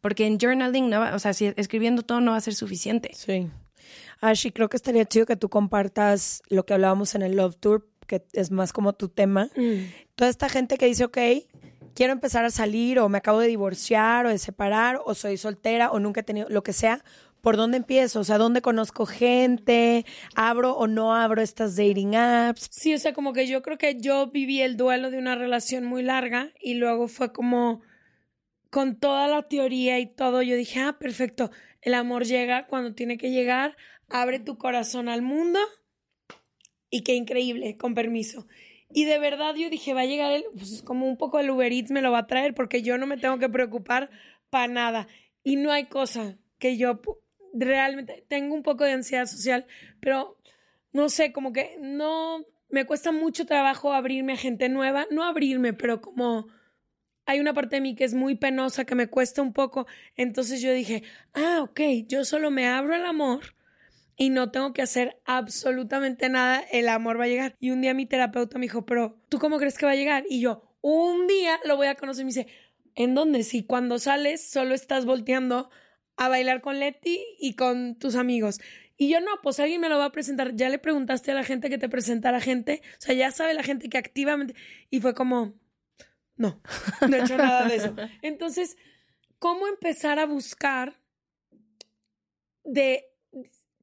[0.00, 3.10] Porque en journaling, no o sea, si escribiendo todo no va a ser suficiente.
[3.12, 3.50] Sí.
[4.20, 7.88] Ashley, creo que estaría chido que tú compartas lo que hablábamos en el Love Tour
[8.06, 10.14] que es más como tu tema, mm.
[10.14, 11.18] toda esta gente que dice, ok,
[11.94, 15.90] quiero empezar a salir o me acabo de divorciar o de separar o soy soltera
[15.90, 17.02] o nunca he tenido lo que sea,
[17.40, 18.20] ¿por dónde empiezo?
[18.20, 20.04] O sea, ¿dónde conozco gente?
[20.34, 22.68] ¿Abro o no abro estas dating apps?
[22.70, 25.84] Sí, o sea, como que yo creo que yo viví el duelo de una relación
[25.84, 27.80] muy larga y luego fue como
[28.70, 31.50] con toda la teoría y todo, yo dije, ah, perfecto,
[31.80, 33.76] el amor llega cuando tiene que llegar,
[34.08, 35.60] abre tu corazón al mundo
[36.96, 38.46] y qué increíble, con permiso.
[38.90, 41.70] Y de verdad yo dije, va a llegar el, pues como un poco el Uber
[41.70, 44.08] Eats me lo va a traer porque yo no me tengo que preocupar
[44.48, 45.08] para nada.
[45.44, 47.02] Y no hay cosa que yo
[47.52, 49.66] realmente tengo un poco de ansiedad social,
[50.00, 50.38] pero
[50.92, 55.74] no sé, como que no me cuesta mucho trabajo abrirme a gente nueva, no abrirme,
[55.74, 56.48] pero como
[57.26, 60.62] hay una parte de mí que es muy penosa, que me cuesta un poco, entonces
[60.62, 61.02] yo dije,
[61.34, 63.55] ah, ok, yo solo me abro al amor
[64.16, 67.56] y no tengo que hacer absolutamente nada, el amor va a llegar.
[67.60, 70.24] Y un día mi terapeuta me dijo, pero ¿tú cómo crees que va a llegar?
[70.28, 72.46] Y yo, un día lo voy a conocer y me dice,
[72.94, 73.42] ¿en dónde?
[73.42, 75.70] Si cuando sales solo estás volteando
[76.16, 78.60] a bailar con Leti y con tus amigos.
[78.96, 80.56] Y yo no, pues alguien me lo va a presentar.
[80.56, 82.80] Ya le preguntaste a la gente que te presentara gente.
[82.92, 84.54] O sea, ya sabe la gente que activamente.
[84.88, 85.54] Y fue como,
[86.36, 86.62] no,
[87.06, 87.94] no he hecho nada de eso.
[88.22, 88.78] Entonces,
[89.38, 90.98] ¿cómo empezar a buscar
[92.64, 93.04] de,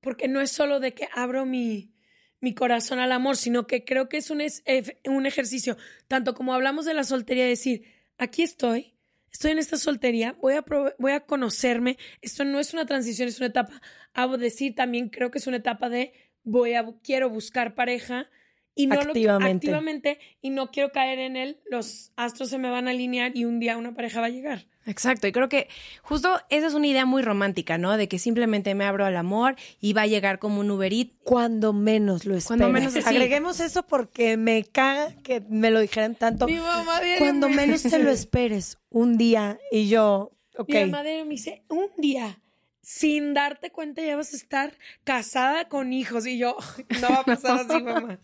[0.04, 1.94] porque no es solo de que abro mi,
[2.40, 4.64] mi corazón al amor, sino que creo que es un, es,
[5.06, 5.78] un ejercicio,
[6.08, 7.86] tanto como hablamos de la soltería, decir,
[8.18, 8.94] aquí estoy,
[9.32, 10.66] estoy en esta soltería, voy a,
[11.00, 13.82] voy a conocerme, esto no es una transición, es una etapa,
[14.14, 18.30] hago decir también creo que es una etapa de voy a, quiero buscar pareja,
[18.76, 19.68] y no activamente.
[19.68, 23.32] Lo, activamente y no quiero caer en él, los astros se me van a alinear
[23.36, 24.68] y un día una pareja va a llegar.
[24.86, 25.70] Exacto, y creo que
[26.02, 27.96] justo esa es una idea muy romántica, ¿no?
[27.96, 31.14] De que simplemente me abro al amor y va a llegar como un Uberit.
[31.24, 32.60] Cuando menos lo esperes.
[32.60, 36.48] Cuando menos Agreguemos eso porque me caga que me lo dijeran tanto.
[36.48, 40.70] Mi mamá Cuando menos te lo esperes, un día y yo, ok.
[40.70, 42.40] Mi mamá me dice, un día
[42.84, 44.74] sin darte cuenta ya vas a estar
[45.06, 46.58] casada con hijos y yo,
[47.02, 48.20] no va a pasar así, mamá.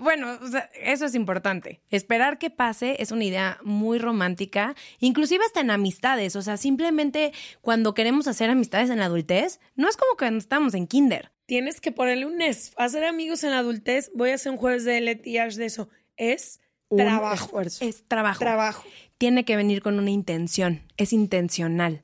[0.00, 0.38] bueno,
[0.82, 1.80] eso es importante.
[1.88, 7.32] Esperar que pase es una idea muy romántica, inclusive hasta en amistades, o sea, simplemente
[7.62, 11.30] cuando queremos hacer amistades en la adultez, no es como cuando estamos en kinder.
[11.46, 12.72] Tienes que ponerle un es.
[12.76, 15.88] Hacer amigos en la adultez, voy a hacer un jueves de letiage de eso.
[16.16, 16.60] Es
[16.94, 17.60] trabajo.
[17.60, 18.40] Es trabajo.
[18.40, 18.84] Trabajo.
[19.18, 22.02] Tiene que venir con una intención, es intencional.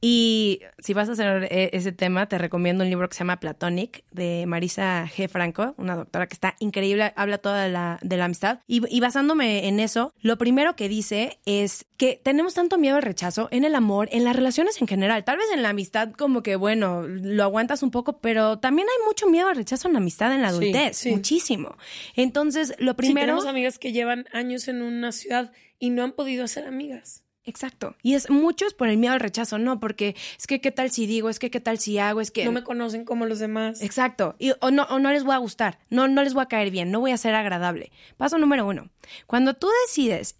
[0.00, 3.38] Y si vas a hacer e, ese tema, te recomiendo un libro que se llama
[3.38, 5.28] Platonic de Marisa G.
[5.28, 8.60] Franco, una doctora que está increíble, habla toda de la, de la amistad.
[8.66, 13.48] Y, basándome en eso, lo primero que dice es que tenemos tanto miedo al rechazo
[13.50, 15.24] en el amor, en las relaciones en general.
[15.24, 19.06] Tal vez en la amistad como que, bueno, lo aguantas un poco, pero también hay
[19.06, 21.76] mucho miedo al rechazo en la amistad en la adultez, muchísimo.
[22.16, 23.26] Entonces, lo primero...
[23.26, 27.24] tenemos amigas que llevan años en una ciudad y no han podido hacer amigas.
[27.50, 27.96] Exacto.
[28.02, 31.06] Y es muchos por el miedo al rechazo, no, porque es que qué tal si
[31.06, 33.82] digo, es que qué tal si hago, es que no me conocen como los demás.
[33.82, 34.36] Exacto.
[34.38, 36.70] Y o no o no les voy a gustar, no no les voy a caer
[36.70, 37.92] bien, no voy a ser agradable.
[38.16, 38.88] Paso número uno.
[39.26, 40.36] Cuando tú decides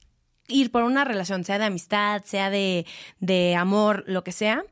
[0.49, 2.87] ir por una relación, sea de amistad, sea de,
[3.19, 4.65] de amor, lo que sea,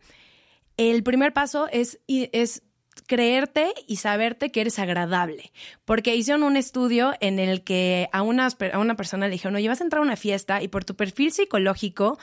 [0.76, 2.62] el primer paso es, es
[3.02, 5.52] creerte y saberte que eres agradable.
[5.84, 9.68] Porque hicieron un estudio en el que a una, a una persona le dijeron, oye,
[9.68, 12.18] vas a entrar a una fiesta y por tu perfil psicológico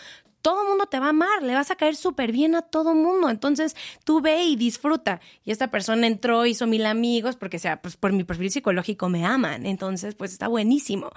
[0.46, 2.94] todo el mundo te va a amar, le vas a caer súper bien a todo
[2.94, 3.32] mundo.
[3.32, 5.20] Entonces tú ve y disfruta.
[5.44, 9.26] Y esta persona entró, hizo mil amigos, porque sea, pues por mi perfil psicológico me
[9.26, 9.66] aman.
[9.66, 11.10] Entonces, pues está buenísimo.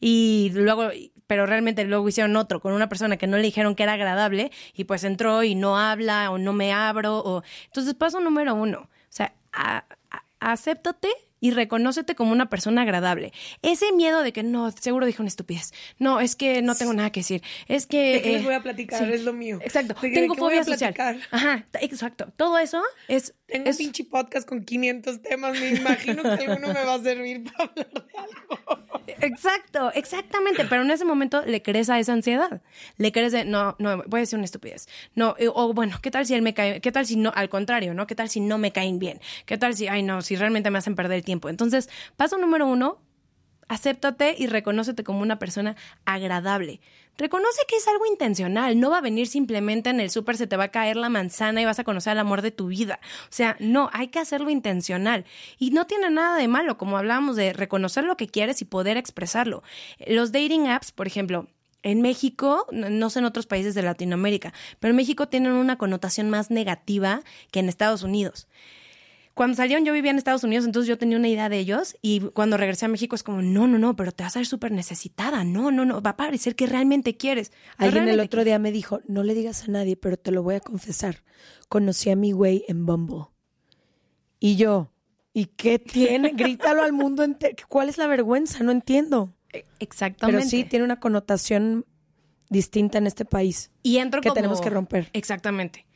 [0.00, 0.90] Y luego,
[1.26, 4.50] pero realmente luego hicieron otro con una persona que no le dijeron que era agradable
[4.74, 7.20] y pues entró y no habla o no me abro.
[7.20, 7.42] O...
[7.64, 8.90] Entonces, paso número uno,
[10.40, 11.08] acéptate
[11.44, 13.30] y reconócete como una persona agradable.
[13.60, 15.74] Ese miedo de que no, seguro dije una estupidez.
[15.98, 17.42] No, es que no tengo nada que decir.
[17.68, 18.20] Es que.
[18.20, 19.10] ¿De les voy a platicar?
[19.10, 19.58] Es lo mío.
[19.60, 19.94] Exacto.
[20.00, 20.94] tengo fobia social.
[21.30, 22.32] Ajá, exacto.
[22.36, 23.34] Todo eso es.
[23.46, 23.78] Tengo es...
[23.78, 25.58] un pinche podcast con 500 temas.
[25.60, 28.84] Me imagino que alguno me va a servir para hablar de algo.
[29.20, 30.64] Exacto, exactamente.
[30.64, 32.62] Pero en ese momento le crees a esa ansiedad.
[32.96, 34.88] Le crees de, no, no, voy a decir una estupidez.
[35.14, 36.80] No, eh, o bueno, ¿qué tal si él me cae?
[36.80, 37.32] ¿Qué tal si no?
[37.34, 38.06] Al contrario, ¿no?
[38.06, 39.20] ¿Qué tal si no me caen bien?
[39.46, 41.48] ¿Qué tal si, ay, no, si realmente me hacen perder el tiempo?
[41.48, 42.98] Entonces, paso número uno,
[43.68, 46.80] acéptate y reconócete como una persona agradable.
[47.16, 50.56] Reconoce que es algo intencional, no va a venir simplemente en el súper, se te
[50.56, 52.98] va a caer la manzana y vas a conocer al amor de tu vida.
[53.24, 55.24] O sea, no, hay que hacerlo intencional.
[55.58, 58.96] Y no tiene nada de malo, como hablábamos de reconocer lo que quieres y poder
[58.96, 59.62] expresarlo.
[60.06, 61.46] Los dating apps, por ejemplo,
[61.84, 66.30] en México, no sé en otros países de Latinoamérica, pero en México tienen una connotación
[66.30, 68.48] más negativa que en Estados Unidos
[69.34, 72.20] cuando salieron yo vivía en Estados Unidos, entonces yo tenía una idea de ellos y
[72.20, 74.70] cuando regresé a México es como, no, no, no, pero te vas a ver súper
[74.70, 77.52] necesitada, no, no, no, va a parecer que realmente quieres.
[77.76, 80.54] Alguien el otro día me dijo, no le digas a nadie, pero te lo voy
[80.54, 81.24] a confesar,
[81.68, 83.26] conocí a mi güey en Bumble.
[84.38, 84.92] Y yo,
[85.32, 86.30] ¿y qué tiene?
[86.36, 87.56] Grítalo al mundo entero.
[87.68, 88.62] ¿Cuál es la vergüenza?
[88.62, 89.34] No entiendo.
[89.52, 90.38] E, exactamente.
[90.38, 91.86] Pero sí, tiene una connotación
[92.50, 93.72] distinta en este país.
[93.82, 95.10] Y entro que tenemos que romper.
[95.12, 95.86] Exactamente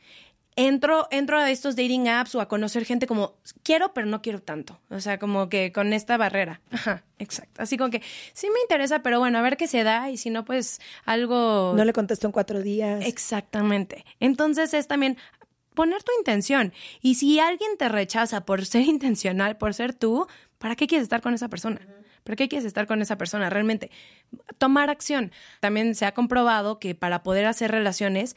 [0.59, 4.41] entro, entro a estos dating apps o a conocer gente como quiero, pero no quiero
[4.41, 4.79] tanto.
[4.89, 6.59] O sea, como que con esta barrera.
[6.69, 7.61] Ajá, exacto.
[7.61, 8.01] Así como que
[8.33, 11.73] sí me interesa, pero bueno, a ver qué se da y si no, pues algo.
[11.75, 13.05] No le contesto en cuatro días.
[13.05, 14.03] Exactamente.
[14.19, 15.17] Entonces es también
[15.75, 16.73] poner tu intención.
[17.01, 21.21] Y si alguien te rechaza por ser intencional, por ser tú, ¿para qué quieres estar
[21.21, 21.79] con esa persona?
[22.25, 23.49] ¿Para qué quieres estar con esa persona?
[23.49, 23.91] Realmente,
[24.57, 25.31] tomar acción.
[25.61, 28.35] También se ha comprobado que para poder hacer relaciones,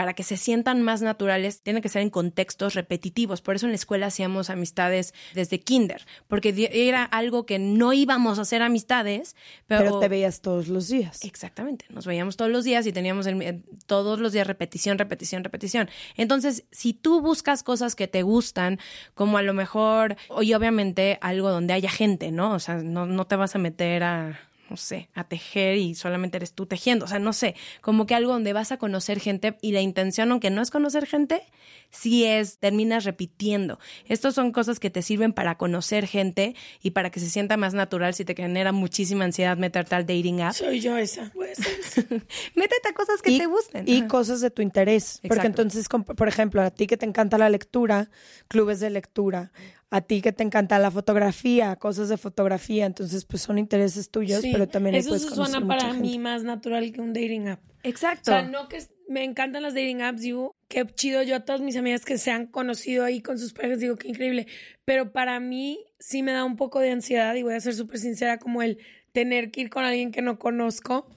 [0.00, 3.42] para que se sientan más naturales, tienen que ser en contextos repetitivos.
[3.42, 8.38] Por eso en la escuela hacíamos amistades desde kinder, porque era algo que no íbamos
[8.38, 9.36] a hacer amistades,
[9.66, 11.22] pero, Pero te veías todos los días.
[11.22, 15.44] Exactamente, nos veíamos todos los días y teníamos el- eh, todos los días repetición, repetición,
[15.44, 15.90] repetición.
[16.16, 18.78] Entonces, si tú buscas cosas que te gustan,
[19.12, 22.54] como a lo mejor, y obviamente algo donde haya gente, ¿no?
[22.54, 24.40] O sea, no, no te vas a meter a,
[24.70, 28.14] no sé, a tejer y solamente eres tú tejiendo, o sea, no sé, como que
[28.14, 31.42] algo donde vas a conocer gente y la intención, aunque no es conocer gente,
[31.90, 33.78] sí es, terminas repitiendo.
[34.06, 37.74] Estas son cosas que te sirven para conocer gente y para que se sienta más
[37.74, 40.52] natural si te genera muchísima ansiedad meterte al dating app.
[40.54, 41.30] Soy yo esa.
[41.34, 42.00] Puede ser esa.
[42.54, 43.88] Métete a cosas que y, te gusten.
[43.88, 44.08] Y Ajá.
[44.08, 45.18] cosas de tu interés.
[45.22, 45.62] Porque Exacto.
[45.62, 48.10] entonces, por ejemplo, a ti que te encanta la lectura,
[48.48, 49.52] clubes de lectura.
[49.92, 52.86] A ti que te encanta la fotografía, cosas de fotografía.
[52.86, 56.00] Entonces, pues son intereses tuyos, Sí, pero también eso puedes suena mucha para gente.
[56.08, 57.60] mí más natural que un dating app.
[57.82, 58.30] Exacto.
[58.30, 61.40] O sea, no que es- me encantan las dating apps, digo, qué chido yo a
[61.40, 64.46] todas mis amigas que se han conocido ahí con sus parejas, digo, qué increíble.
[64.84, 67.98] Pero para mí sí me da un poco de ansiedad y voy a ser súper
[67.98, 68.78] sincera, como el
[69.12, 71.10] tener que ir con alguien que no conozco,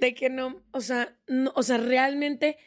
[0.00, 2.58] de que no, o sea, no, o sea, realmente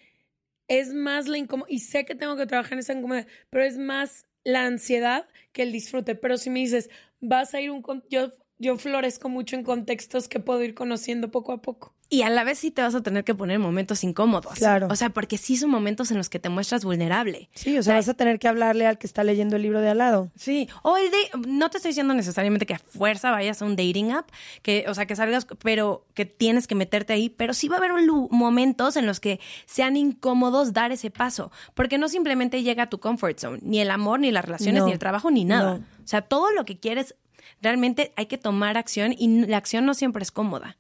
[0.68, 3.78] es más la incomodidad, y sé que tengo que trabajar en esa incomodidad, pero es
[3.78, 6.16] más la ansiedad que el disfrute.
[6.16, 6.90] Pero si me dices,
[7.20, 7.84] vas a ir un...
[8.10, 11.97] Yo, yo florezco mucho en contextos que puedo ir conociendo poco a poco.
[12.10, 14.54] Y a la vez sí te vas a tener que poner en momentos incómodos.
[14.54, 14.88] Claro.
[14.90, 17.50] O sea, porque sí son momentos en los que te muestras vulnerable.
[17.54, 19.90] Sí, o sea, vas a tener que hablarle al que está leyendo el libro de
[19.90, 20.32] al lado.
[20.38, 23.76] Sí, o el de, no te estoy diciendo necesariamente que a fuerza vayas a un
[23.76, 24.30] dating app,
[24.62, 27.80] que, o sea, que salgas, pero que tienes que meterte ahí, pero sí va a
[27.80, 27.92] haber
[28.32, 33.00] momentos en los que sean incómodos dar ese paso, porque no simplemente llega a tu
[33.00, 35.80] comfort zone, ni el amor, ni las relaciones, No, ni el trabajo, ni nada.
[35.80, 35.86] no.
[36.04, 37.16] O sea, todo lo que quieres,
[37.62, 40.78] realmente hay que tomar acción y la acción no siempre es cómoda.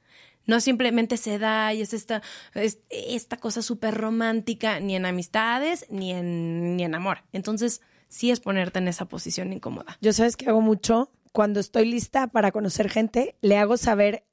[0.47, 2.21] No simplemente se da y es esta,
[2.55, 7.19] es- esta cosa súper romántica, ni en amistades, ni en, ni en amor.
[7.33, 9.97] Entonces, sí es ponerte en esa posición incómoda.
[10.01, 11.11] Yo sabes que hago mucho.
[11.33, 14.23] Cuando estoy lista para conocer gente, le hago saber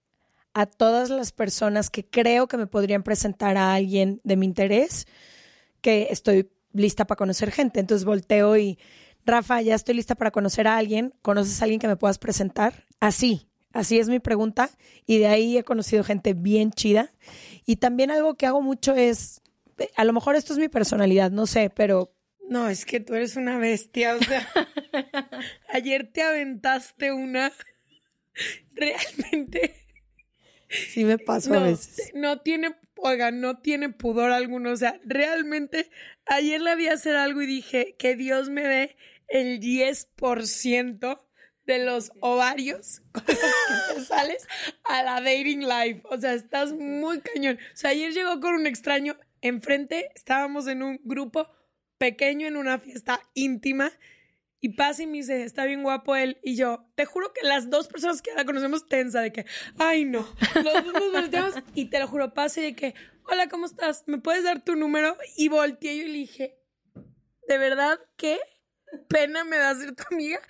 [0.55, 5.07] a todas las personas que creo que me podrían presentar a alguien de mi interés
[5.81, 7.81] que estoy lista para conocer gente.
[7.81, 8.79] Entonces volteo y,
[9.27, 11.13] Rafa, ya estoy lista para conocer a alguien.
[11.23, 12.87] ¿Conoces a alguien que me puedas presentar?
[13.01, 14.71] Así, así es mi pregunta.
[15.07, 17.13] Y de ahí he conocido gente bien chida.
[17.67, 19.43] Y también algo que hago mucho es,
[19.97, 22.15] a lo mejor esto es mi personalidad, no sé, pero
[22.49, 24.49] No, es que tú eres una bestia, o sea,
[25.69, 27.53] ayer te aventaste una
[28.73, 29.75] realmente
[30.69, 32.11] sí me paso a no, veces.
[32.15, 35.91] no tiene, oiga, no tiene pudor alguno, o sea, realmente
[36.27, 38.97] ayer le vi hacer algo y dije que Dios me dé
[39.29, 41.21] el 10%
[41.67, 44.47] de los ovarios con los que te sales
[44.85, 47.59] a la dating life, o sea, estás muy cañón.
[47.73, 51.49] O sea, ayer llegó con un extraño enfrente, estábamos en un grupo
[51.99, 53.93] pequeño en una fiesta íntima
[54.61, 56.39] y pasa y me dice, está bien guapo él.
[56.43, 59.45] Y yo, te juro que las dos personas que la conocemos tensa de que,
[59.79, 62.95] ay no, los dos nos volteamos y te lo juro, pasa y de que,
[63.25, 64.05] hola, ¿cómo estás?
[64.07, 65.19] ¿Me puedes dar tu número?
[65.37, 66.59] Y volteé y le dije,
[67.47, 68.39] ¿de verdad qué
[69.09, 70.41] pena me da ser tu amiga?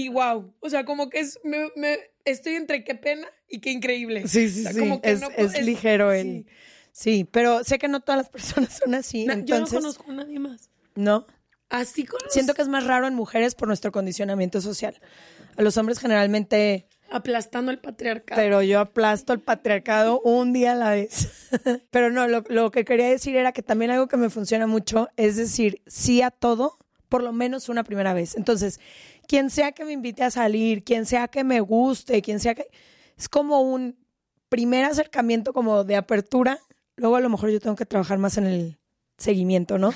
[0.00, 3.72] Y wow, o sea, como que es, me, me- estoy entre qué pena y qué
[3.72, 4.28] increíble.
[4.28, 4.78] Sí, sí, O sea, sí.
[4.78, 6.18] como que es, no es ligero sí.
[6.20, 6.46] el.
[6.92, 9.24] Sí, pero sé que no todas las personas son así.
[9.24, 10.70] Na- yo no entonces, conozco a nadie más.
[10.94, 11.26] ¿no?
[11.68, 12.30] Así conozco.
[12.30, 15.00] Siento que es más raro en mujeres por nuestro condicionamiento social.
[15.56, 18.40] A los hombres generalmente, Aplastando el patriarcado.
[18.40, 21.28] pero yo aplasto el patriarcado un día a la vez.
[21.90, 25.08] pero no, lo, lo que quería decir era que también algo que me funciona mucho
[25.16, 26.78] es decir sí a todo,
[27.08, 28.36] por lo menos una primera vez.
[28.36, 28.78] Entonces,
[29.28, 32.68] quien sea que me invite a salir, quien sea que me guste, quien sea que...
[33.16, 33.96] Es como un
[34.48, 36.58] primer acercamiento como de apertura.
[36.96, 38.78] Luego a lo mejor yo tengo que trabajar más en el
[39.18, 39.92] seguimiento, ¿no?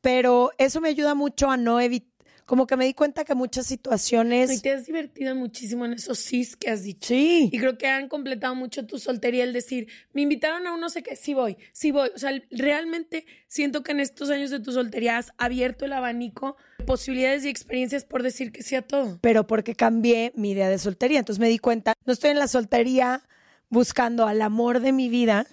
[0.00, 2.13] Pero eso me ayuda mucho a no evitar,
[2.46, 4.52] como que me di cuenta que muchas situaciones...
[4.52, 7.08] Y te has divertido muchísimo en esos sís que has dicho.
[7.08, 7.48] Sí.
[7.50, 10.90] Y creo que han completado mucho tu soltería el decir, me invitaron a un no
[10.90, 12.10] sé qué, sí voy, sí voy.
[12.14, 16.56] O sea, realmente siento que en estos años de tu soltería has abierto el abanico
[16.78, 19.18] de posibilidades y experiencias por decir que sí a todo.
[19.20, 21.18] pero porque cambié mi idea de soltería.
[21.18, 23.22] Entonces me di cuenta, no estoy en la soltería
[23.70, 25.46] buscando al amor de mi vida,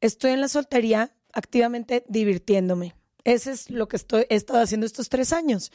[0.00, 2.94] estoy en la soltería activamente divirtiéndome.
[3.24, 5.70] Ese es lo que estoy, he estado haciendo estos tres años.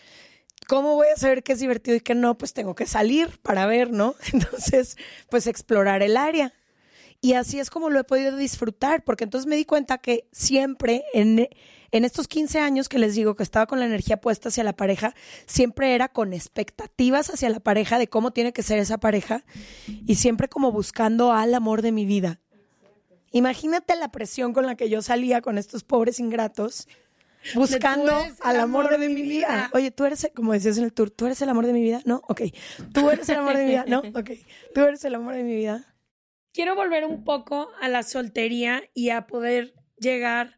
[0.68, 2.38] ¿Cómo voy a saber qué es divertido y qué no?
[2.38, 4.16] Pues tengo que salir para ver, ¿no?
[4.34, 4.98] Entonces,
[5.30, 6.54] pues explorar el área.
[7.22, 11.06] Y así es como lo he podido disfrutar, porque entonces me di cuenta que siempre
[11.14, 11.48] en,
[11.92, 14.76] en estos 15 años que les digo que estaba con la energía puesta hacia la
[14.76, 15.16] pareja,
[15.48, 19.44] siempre era con expectativas hacia la pareja de cómo tiene que ser esa pareja
[19.88, 22.42] y siempre como buscando al amor de mi vida.
[23.32, 26.88] Imagínate la presión con la que yo salía con estos pobres ingratos
[27.56, 29.70] buscando al amor, amor de, mi vida.
[29.74, 32.02] Oye, tú eres, como decías en el tour, ¿tú eres el amor de mi vida?
[32.06, 32.42] No, ok.
[32.94, 33.86] ¿Tú eres el amor de mi vida?
[33.88, 34.32] No, ok.
[34.74, 35.96] ¿Tú eres el amor de mi vida?
[36.56, 40.58] quiero volver un poco a la soltería y a poder llegar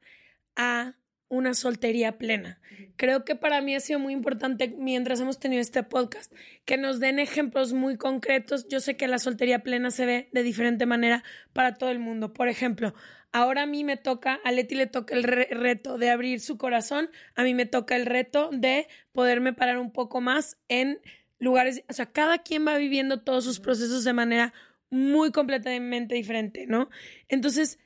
[0.55, 0.93] a
[1.27, 2.61] una soltería plena.
[2.95, 6.31] Creo que para mí ha sido muy importante mientras hemos tenido este podcast
[6.65, 8.67] que nos den ejemplos muy concretos.
[8.69, 12.31] Yo sé que la soltería plena se ve de diferente manera para todo el mundo.
[12.31, 12.93] Por ejemplo,
[13.32, 16.57] ahora a mí me toca, a Leti le toca el re- reto de abrir su
[16.57, 20.99] corazón, a mí me toca el reto de poderme parar un poco más en
[21.39, 24.53] lugares, o sea, cada quien va viviendo todos sus procesos de manera
[24.89, 26.89] muy completamente diferente, ¿no?
[27.28, 27.80] Entonces,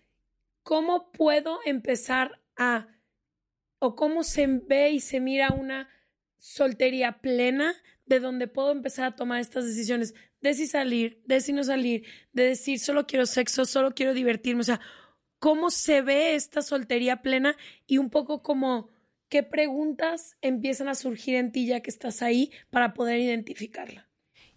[0.63, 2.87] ¿cómo puedo empezar a,
[3.79, 5.89] o cómo se ve y se mira una
[6.37, 7.75] soltería plena
[8.05, 12.05] de donde puedo empezar a tomar estas decisiones de si salir, de si no salir,
[12.33, 14.81] de decir solo quiero sexo, solo quiero divertirme, o sea,
[15.41, 18.89] cómo se ve esta soltería plena y un poco como
[19.27, 24.07] qué preguntas empiezan a surgir en ti ya que estás ahí para poder identificarla.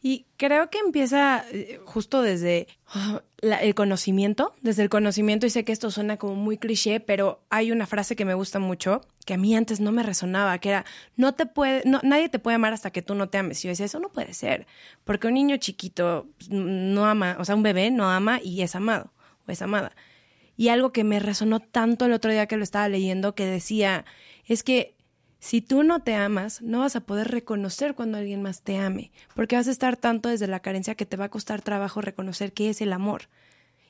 [0.02, 5.64] Y creo que empieza eh, justo desde ah, el conocimiento, desde el conocimiento, y sé
[5.64, 9.32] que esto suena como muy cliché, pero hay una frase que me gusta mucho, que
[9.32, 10.84] a mí antes no me resonaba, que era,
[11.16, 13.64] no te puede, no, nadie te puede amar hasta que tú no te ames.
[13.64, 14.66] Y yo decía, eso no puede ser,
[15.04, 18.74] porque un niño chiquito pues, no ama, o sea, un bebé no ama y es
[18.74, 19.14] amado
[19.48, 19.94] o es amada.
[20.56, 24.04] Y algo que me resonó tanto el otro día que lo estaba leyendo, que decía,
[24.46, 24.94] es que
[25.44, 29.12] si tú no te amas, no vas a poder reconocer cuando alguien más te ame,
[29.34, 32.52] porque vas a estar tanto desde la carencia que te va a costar trabajo reconocer
[32.52, 33.28] qué es el amor.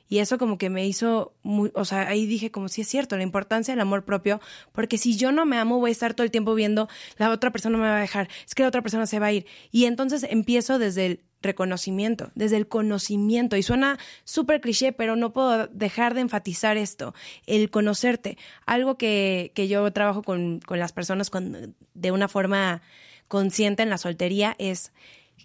[0.07, 3.17] Y eso como que me hizo muy, o sea, ahí dije como si es cierto,
[3.17, 4.39] la importancia del amor propio,
[4.71, 6.87] porque si yo no me amo voy a estar todo el tiempo viendo
[7.17, 9.33] la otra persona me va a dejar, es que la otra persona se va a
[9.33, 9.45] ir.
[9.71, 13.55] Y entonces empiezo desde el reconocimiento, desde el conocimiento.
[13.55, 17.13] Y suena súper cliché, pero no puedo dejar de enfatizar esto,
[17.45, 18.37] el conocerte.
[18.65, 22.81] Algo que, que yo trabajo con, con las personas con- de una forma
[23.27, 24.91] consciente en la soltería es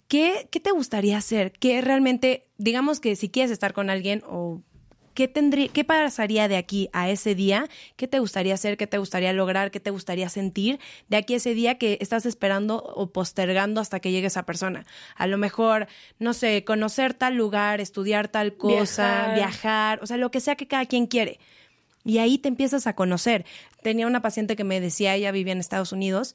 [0.09, 1.53] ¿Qué, ¿Qué te gustaría hacer?
[1.53, 4.61] ¿Qué realmente, digamos que si quieres estar con alguien o
[5.14, 7.68] qué tendría, qué pasaría de aquí a ese día?
[7.97, 8.76] ¿Qué te gustaría hacer?
[8.76, 9.70] ¿Qué te gustaría lograr?
[9.70, 14.01] ¿Qué te gustaría sentir de aquí a ese día que estás esperando o postergando hasta
[14.01, 14.84] que llegue esa persona?
[15.14, 15.86] A lo mejor,
[16.18, 19.34] no sé, conocer tal lugar, estudiar tal cosa, Viajar.
[19.34, 21.38] viajar, o sea, lo que sea que cada quien quiere.
[22.05, 23.45] Y ahí te empiezas a conocer.
[23.82, 26.34] Tenía una paciente que me decía, ella vivía en Estados Unidos,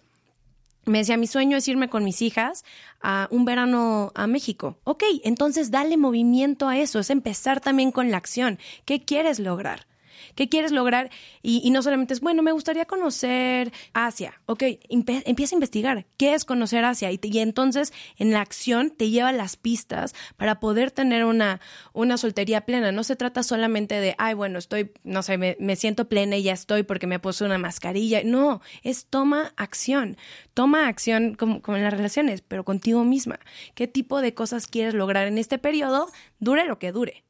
[0.86, 2.64] me decía, mi sueño es irme con mis hijas
[3.02, 4.78] a un verano a México.
[4.84, 8.60] Ok, entonces dale movimiento a eso, es empezar también con la acción.
[8.86, 9.88] ¿Qué quieres lograr?
[10.36, 11.10] ¿Qué quieres lograr?
[11.42, 14.42] Y, no solamente es, bueno, me gustaría conocer Asia.
[14.46, 16.06] Ok, empieza a investigar.
[16.18, 17.12] ¿Qué es conocer Asia?
[17.12, 21.62] Y, te- y entonces en la acción te lleva las pistas para poder tener una,
[21.94, 22.92] una soltería plena.
[22.92, 26.54] No se trata solamente de, ay, bueno, estoy, no sé, me, siento plena y ya
[26.54, 28.22] estoy porque me puse una mascarilla.
[28.24, 30.18] No, es toma acción.
[30.54, 33.40] Toma acción como, en las relaciones, pero contigo misma.
[33.74, 36.10] ¿Qué tipo de cosas quieres lograr en este periodo?
[36.40, 37.24] Dure lo que dure.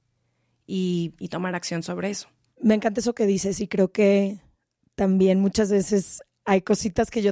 [0.67, 2.34] Y tomar acción sobre eso.
[2.61, 4.39] Me encanta eso que dices y creo que
[4.95, 7.31] también muchas veces hay cositas que yo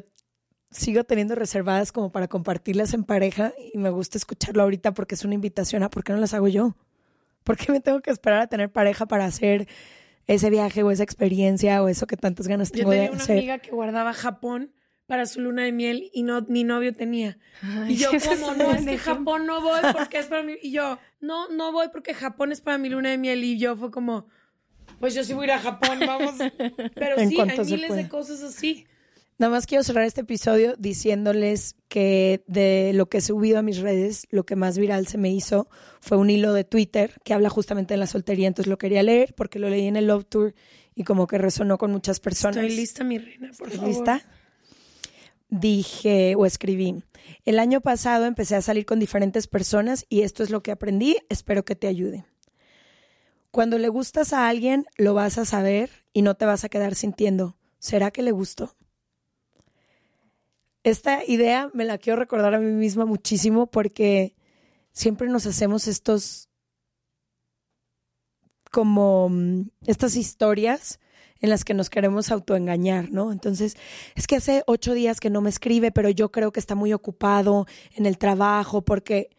[0.72, 5.24] sigo teniendo reservadas como para compartirlas en pareja y me gusta escucharlo ahorita porque es
[5.24, 6.76] una invitación a por qué no las hago yo.
[7.44, 9.68] ¿Por qué me tengo que esperar a tener pareja para hacer
[10.28, 13.22] ese viaje o esa experiencia o eso que tantas ganas Yo tengo de tenía una
[13.22, 13.38] hacer?
[13.38, 14.74] amiga que guardaba Japón
[15.06, 17.38] para su luna de miel y no ni novio tenía.
[17.62, 18.98] Ay, y yo como no, es que.
[18.98, 20.54] Japón no voy porque es para mí.
[20.62, 23.44] Y yo, no, no voy porque Japón es para mi luna de miel.
[23.44, 24.28] Y yo fue como,
[25.00, 26.36] pues yo sí voy a ir a Japón, vamos.
[26.96, 28.02] Pero En sí, hay miles pueda.
[28.04, 28.86] de cosas así.
[29.40, 33.80] Nada más quiero cerrar este episodio diciéndoles que de lo que he subido a mis
[33.80, 35.68] redes, lo que más viral se me hizo
[36.02, 38.48] fue un hilo de Twitter que habla justamente de la soltería.
[38.48, 40.54] Entonces lo quería leer porque lo leí en el Love Tour
[40.94, 42.58] y como que resonó con muchas personas.
[42.58, 43.88] Estoy lista, mi reina, por ¿Estás favor.
[43.90, 44.22] lista?
[45.50, 47.04] Dije o escribí,
[47.46, 51.18] el año pasado empecé a salir con diferentes personas y esto es lo que aprendí,
[51.30, 52.26] espero que te ayude.
[53.54, 56.96] Cuando le gustas a alguien, lo vas a saber y no te vas a quedar
[56.96, 58.76] sintiendo, ¿será que le gustó?
[60.82, 64.36] Esta idea me la quiero recordar a mí misma muchísimo porque
[64.92, 66.50] siempre nos hacemos estos
[68.72, 71.00] como mm, estas historias
[71.40, 73.32] en las que nos queremos autoengañar, ¿no?
[73.32, 73.78] Entonces,
[74.16, 76.92] es que hace ocho días que no me escribe, pero yo creo que está muy
[76.92, 79.30] ocupado en el trabajo, porque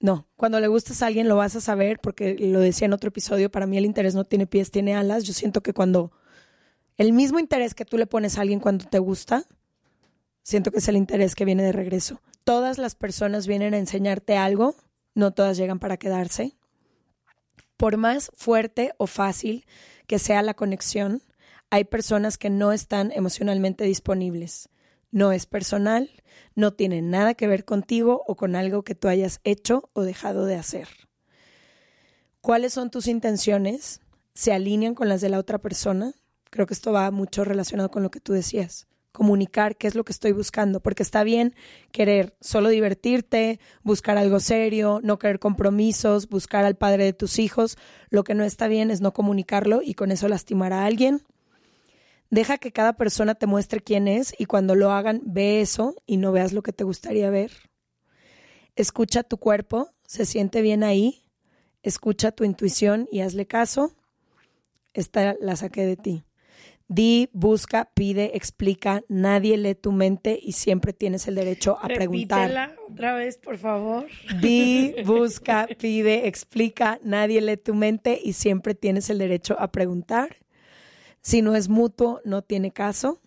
[0.00, 3.08] no, cuando le gustas a alguien lo vas a saber, porque lo decía en otro
[3.08, 5.24] episodio, para mí el interés no tiene pies, tiene alas.
[5.24, 6.10] Yo siento que cuando
[6.96, 9.44] el mismo interés que tú le pones a alguien cuando te gusta,
[10.42, 12.22] siento que es el interés que viene de regreso.
[12.44, 14.74] Todas las personas vienen a enseñarte algo,
[15.14, 16.56] no todas llegan para quedarse.
[17.76, 19.66] Por más fuerte o fácil
[20.06, 21.22] que sea la conexión,
[21.68, 24.69] hay personas que no están emocionalmente disponibles.
[25.10, 26.10] No es personal,
[26.54, 30.44] no tiene nada que ver contigo o con algo que tú hayas hecho o dejado
[30.44, 30.88] de hacer.
[32.40, 34.00] ¿Cuáles son tus intenciones?
[34.34, 36.14] ¿Se alinean con las de la otra persona?
[36.50, 38.86] Creo que esto va mucho relacionado con lo que tú decías.
[39.12, 41.54] Comunicar qué es lo que estoy buscando, porque está bien
[41.92, 47.76] querer solo divertirte, buscar algo serio, no querer compromisos, buscar al padre de tus hijos.
[48.08, 51.22] Lo que no está bien es no comunicarlo y con eso lastimar a alguien.
[52.30, 56.16] Deja que cada persona te muestre quién es y cuando lo hagan, ve eso y
[56.16, 57.50] no veas lo que te gustaría ver.
[58.76, 61.24] Escucha tu cuerpo, se siente bien ahí.
[61.82, 63.96] Escucha tu intuición y hazle caso.
[64.94, 66.24] Esta la saqué de ti.
[66.86, 69.02] Di, busca, pide, explica.
[69.08, 72.48] Nadie lee tu mente y siempre tienes el derecho a preguntar.
[72.48, 74.06] Repítela otra vez, por favor.
[74.40, 76.98] Di, busca, pide, explica.
[77.04, 80.36] Nadie lee tu mente y siempre tienes el derecho a preguntar.
[81.22, 83.20] Si no es mutuo, no tiene caso.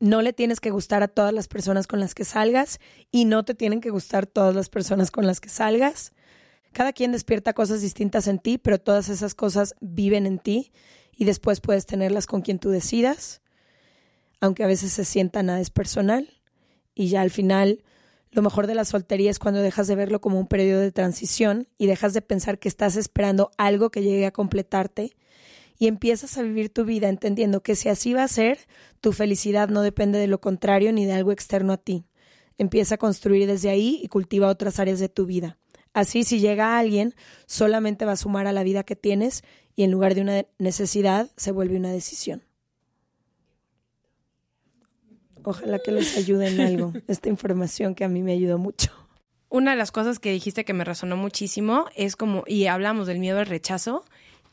[0.00, 2.78] No le tienes que gustar a todas las personas con las que salgas
[3.10, 6.12] y no te tienen que gustar todas las personas con las que salgas.
[6.72, 10.72] Cada quien despierta cosas distintas en ti, pero todas esas cosas viven en ti
[11.16, 13.40] y después puedes tenerlas con quien tú decidas,
[14.40, 16.28] aunque a veces se sienta nada es personal.
[16.94, 17.84] Y ya al final,
[18.30, 21.68] lo mejor de la soltería es cuando dejas de verlo como un periodo de transición
[21.78, 25.16] y dejas de pensar que estás esperando algo que llegue a completarte
[25.78, 28.58] y empiezas a vivir tu vida entendiendo que si así va a ser,
[29.00, 32.04] tu felicidad no depende de lo contrario ni de algo externo a ti.
[32.58, 35.58] Empieza a construir desde ahí y cultiva otras áreas de tu vida.
[35.92, 37.14] Así, si llega alguien,
[37.46, 39.42] solamente va a sumar a la vida que tienes
[39.76, 42.42] y en lugar de una necesidad, se vuelve una decisión.
[45.44, 48.90] Ojalá que les ayude en algo esta información que a mí me ayudó mucho.
[49.50, 53.20] Una de las cosas que dijiste que me resonó muchísimo es como, y hablamos del
[53.20, 54.04] miedo al rechazo,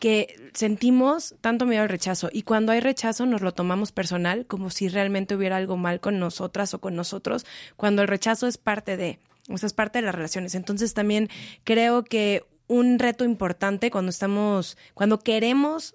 [0.01, 4.71] que sentimos tanto miedo al rechazo y cuando hay rechazo nos lo tomamos personal como
[4.71, 7.45] si realmente hubiera algo mal con nosotras o con nosotros,
[7.77, 10.55] cuando el rechazo es parte de, o sea, es parte de las relaciones.
[10.55, 11.29] Entonces también
[11.63, 15.93] creo que un reto importante cuando estamos, cuando queremos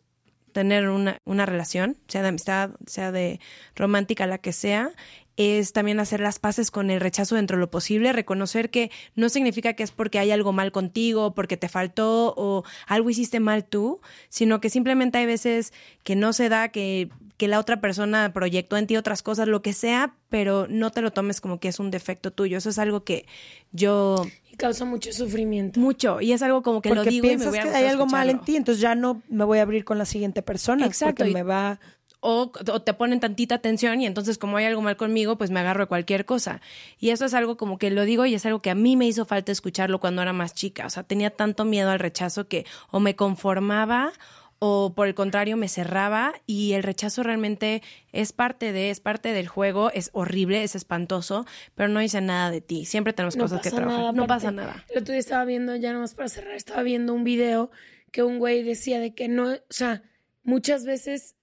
[0.53, 3.41] tener una, una relación, sea de amistad, sea de
[3.75, 4.93] romántica, la que sea,
[5.37, 9.29] es también hacer las paces con el rechazo dentro de lo posible, reconocer que no
[9.29, 13.65] significa que es porque hay algo mal contigo, porque te faltó o algo hiciste mal
[13.65, 15.73] tú, sino que simplemente hay veces
[16.05, 19.61] que no se da, que, que la otra persona proyectó en ti otras cosas, lo
[19.61, 22.57] que sea, pero no te lo tomes como que es un defecto tuyo.
[22.57, 23.27] Eso es algo que
[23.73, 24.27] yo...
[24.51, 25.79] Y causa mucho sufrimiento.
[25.79, 28.07] Mucho, y es algo como que lo digo y me piensas hubiera que hay algo
[28.07, 30.87] mal en ti, entonces ya no me voy a abrir con la siguiente persona.
[30.87, 31.79] Exacto, Porque y- me va
[32.27, 35.61] o, o te ponen tantita atención y entonces como hay algo mal conmigo, pues me
[35.61, 36.61] agarro de cualquier cosa.
[36.99, 39.07] Y eso es algo como que lo digo y es algo que a mí me
[39.07, 40.87] hizo falta escucharlo cuando era más chica.
[40.87, 44.13] O sea, tenía tanto miedo al rechazo que o me conformaba
[44.59, 49.33] o por el contrario me cerraba y el rechazo realmente es parte de, es parte
[49.33, 51.47] del juego, es horrible, es espantoso,
[51.77, 52.87] pero no dice nada de ti.
[52.87, 54.15] Siempre tenemos cosas que trabajar.
[54.15, 54.85] no pasa nada.
[54.89, 57.71] El otro día estaba viendo, ya nomás para cerrar, estaba viendo un video
[58.11, 60.03] que un güey decía de que no, o sea,
[60.43, 61.36] muchas veces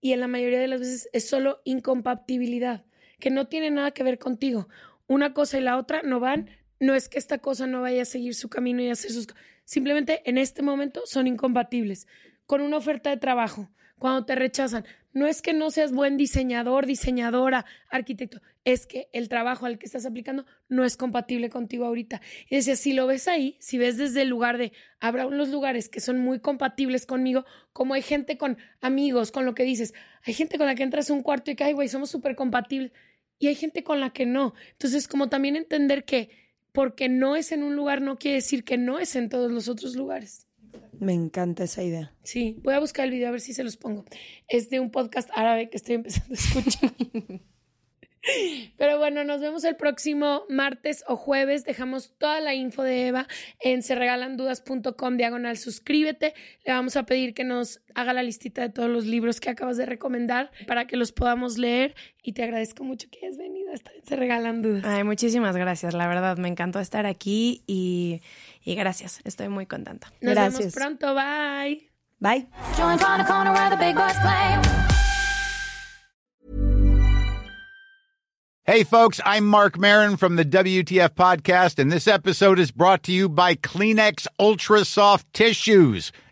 [0.00, 2.84] y en la mayoría de las veces es solo incompatibilidad,
[3.18, 4.68] que no tiene nada que ver contigo.
[5.06, 8.06] Una cosa y la otra no van, no es que esta cosa no vaya a
[8.06, 9.28] seguir su camino y hacer sus...
[9.64, 12.06] Simplemente en este momento son incompatibles.
[12.46, 16.84] Con una oferta de trabajo, cuando te rechazan, no es que no seas buen diseñador,
[16.84, 22.20] diseñadora, arquitecto, es que el trabajo al que estás aplicando no es compatible contigo ahorita.
[22.50, 25.88] Y decía, si lo ves ahí, si ves desde el lugar de, habrá unos lugares
[25.88, 30.34] que son muy compatibles conmigo, como hay gente con amigos, con lo que dices, hay
[30.34, 32.92] gente con la que entras a un cuarto y que, ay, güey, somos súper compatibles,
[33.38, 34.54] y hay gente con la que no.
[34.72, 36.30] Entonces, como también entender que
[36.72, 39.66] porque no es en un lugar no quiere decir que no es en todos los
[39.68, 40.46] otros lugares.
[40.98, 42.12] Me encanta esa idea.
[42.22, 44.04] Sí, voy a buscar el video a ver si se los pongo.
[44.48, 46.92] Es de un podcast árabe que estoy empezando a escuchar.
[48.76, 51.64] Pero bueno, nos vemos el próximo martes o jueves.
[51.64, 53.28] Dejamos toda la info de Eva
[53.60, 56.34] en serregalandudas.com diagonal suscríbete.
[56.64, 59.76] Le vamos a pedir que nos haga la listita de todos los libros que acabas
[59.76, 61.94] de recomendar para que los podamos leer.
[62.22, 63.55] Y te agradezco mucho que hayas venido
[64.06, 64.84] Se Regalan Dudas.
[64.84, 65.94] Ay, muchísimas gracias.
[65.94, 68.22] La verdad, me encantó estar aquí y,
[68.64, 69.20] y gracias.
[69.24, 70.12] Estoy muy contenta.
[70.20, 70.58] Nos Gracias.
[70.58, 71.14] vemos pronto.
[71.14, 71.90] Bye.
[72.20, 72.46] Bye.
[72.76, 74.86] Join on the corner where the big boys play.
[78.68, 83.12] Hey, folks, I'm Mark Marin from the WTF Podcast, and this episode is brought to
[83.12, 86.10] you by Kleenex Ultra Soft Tissues,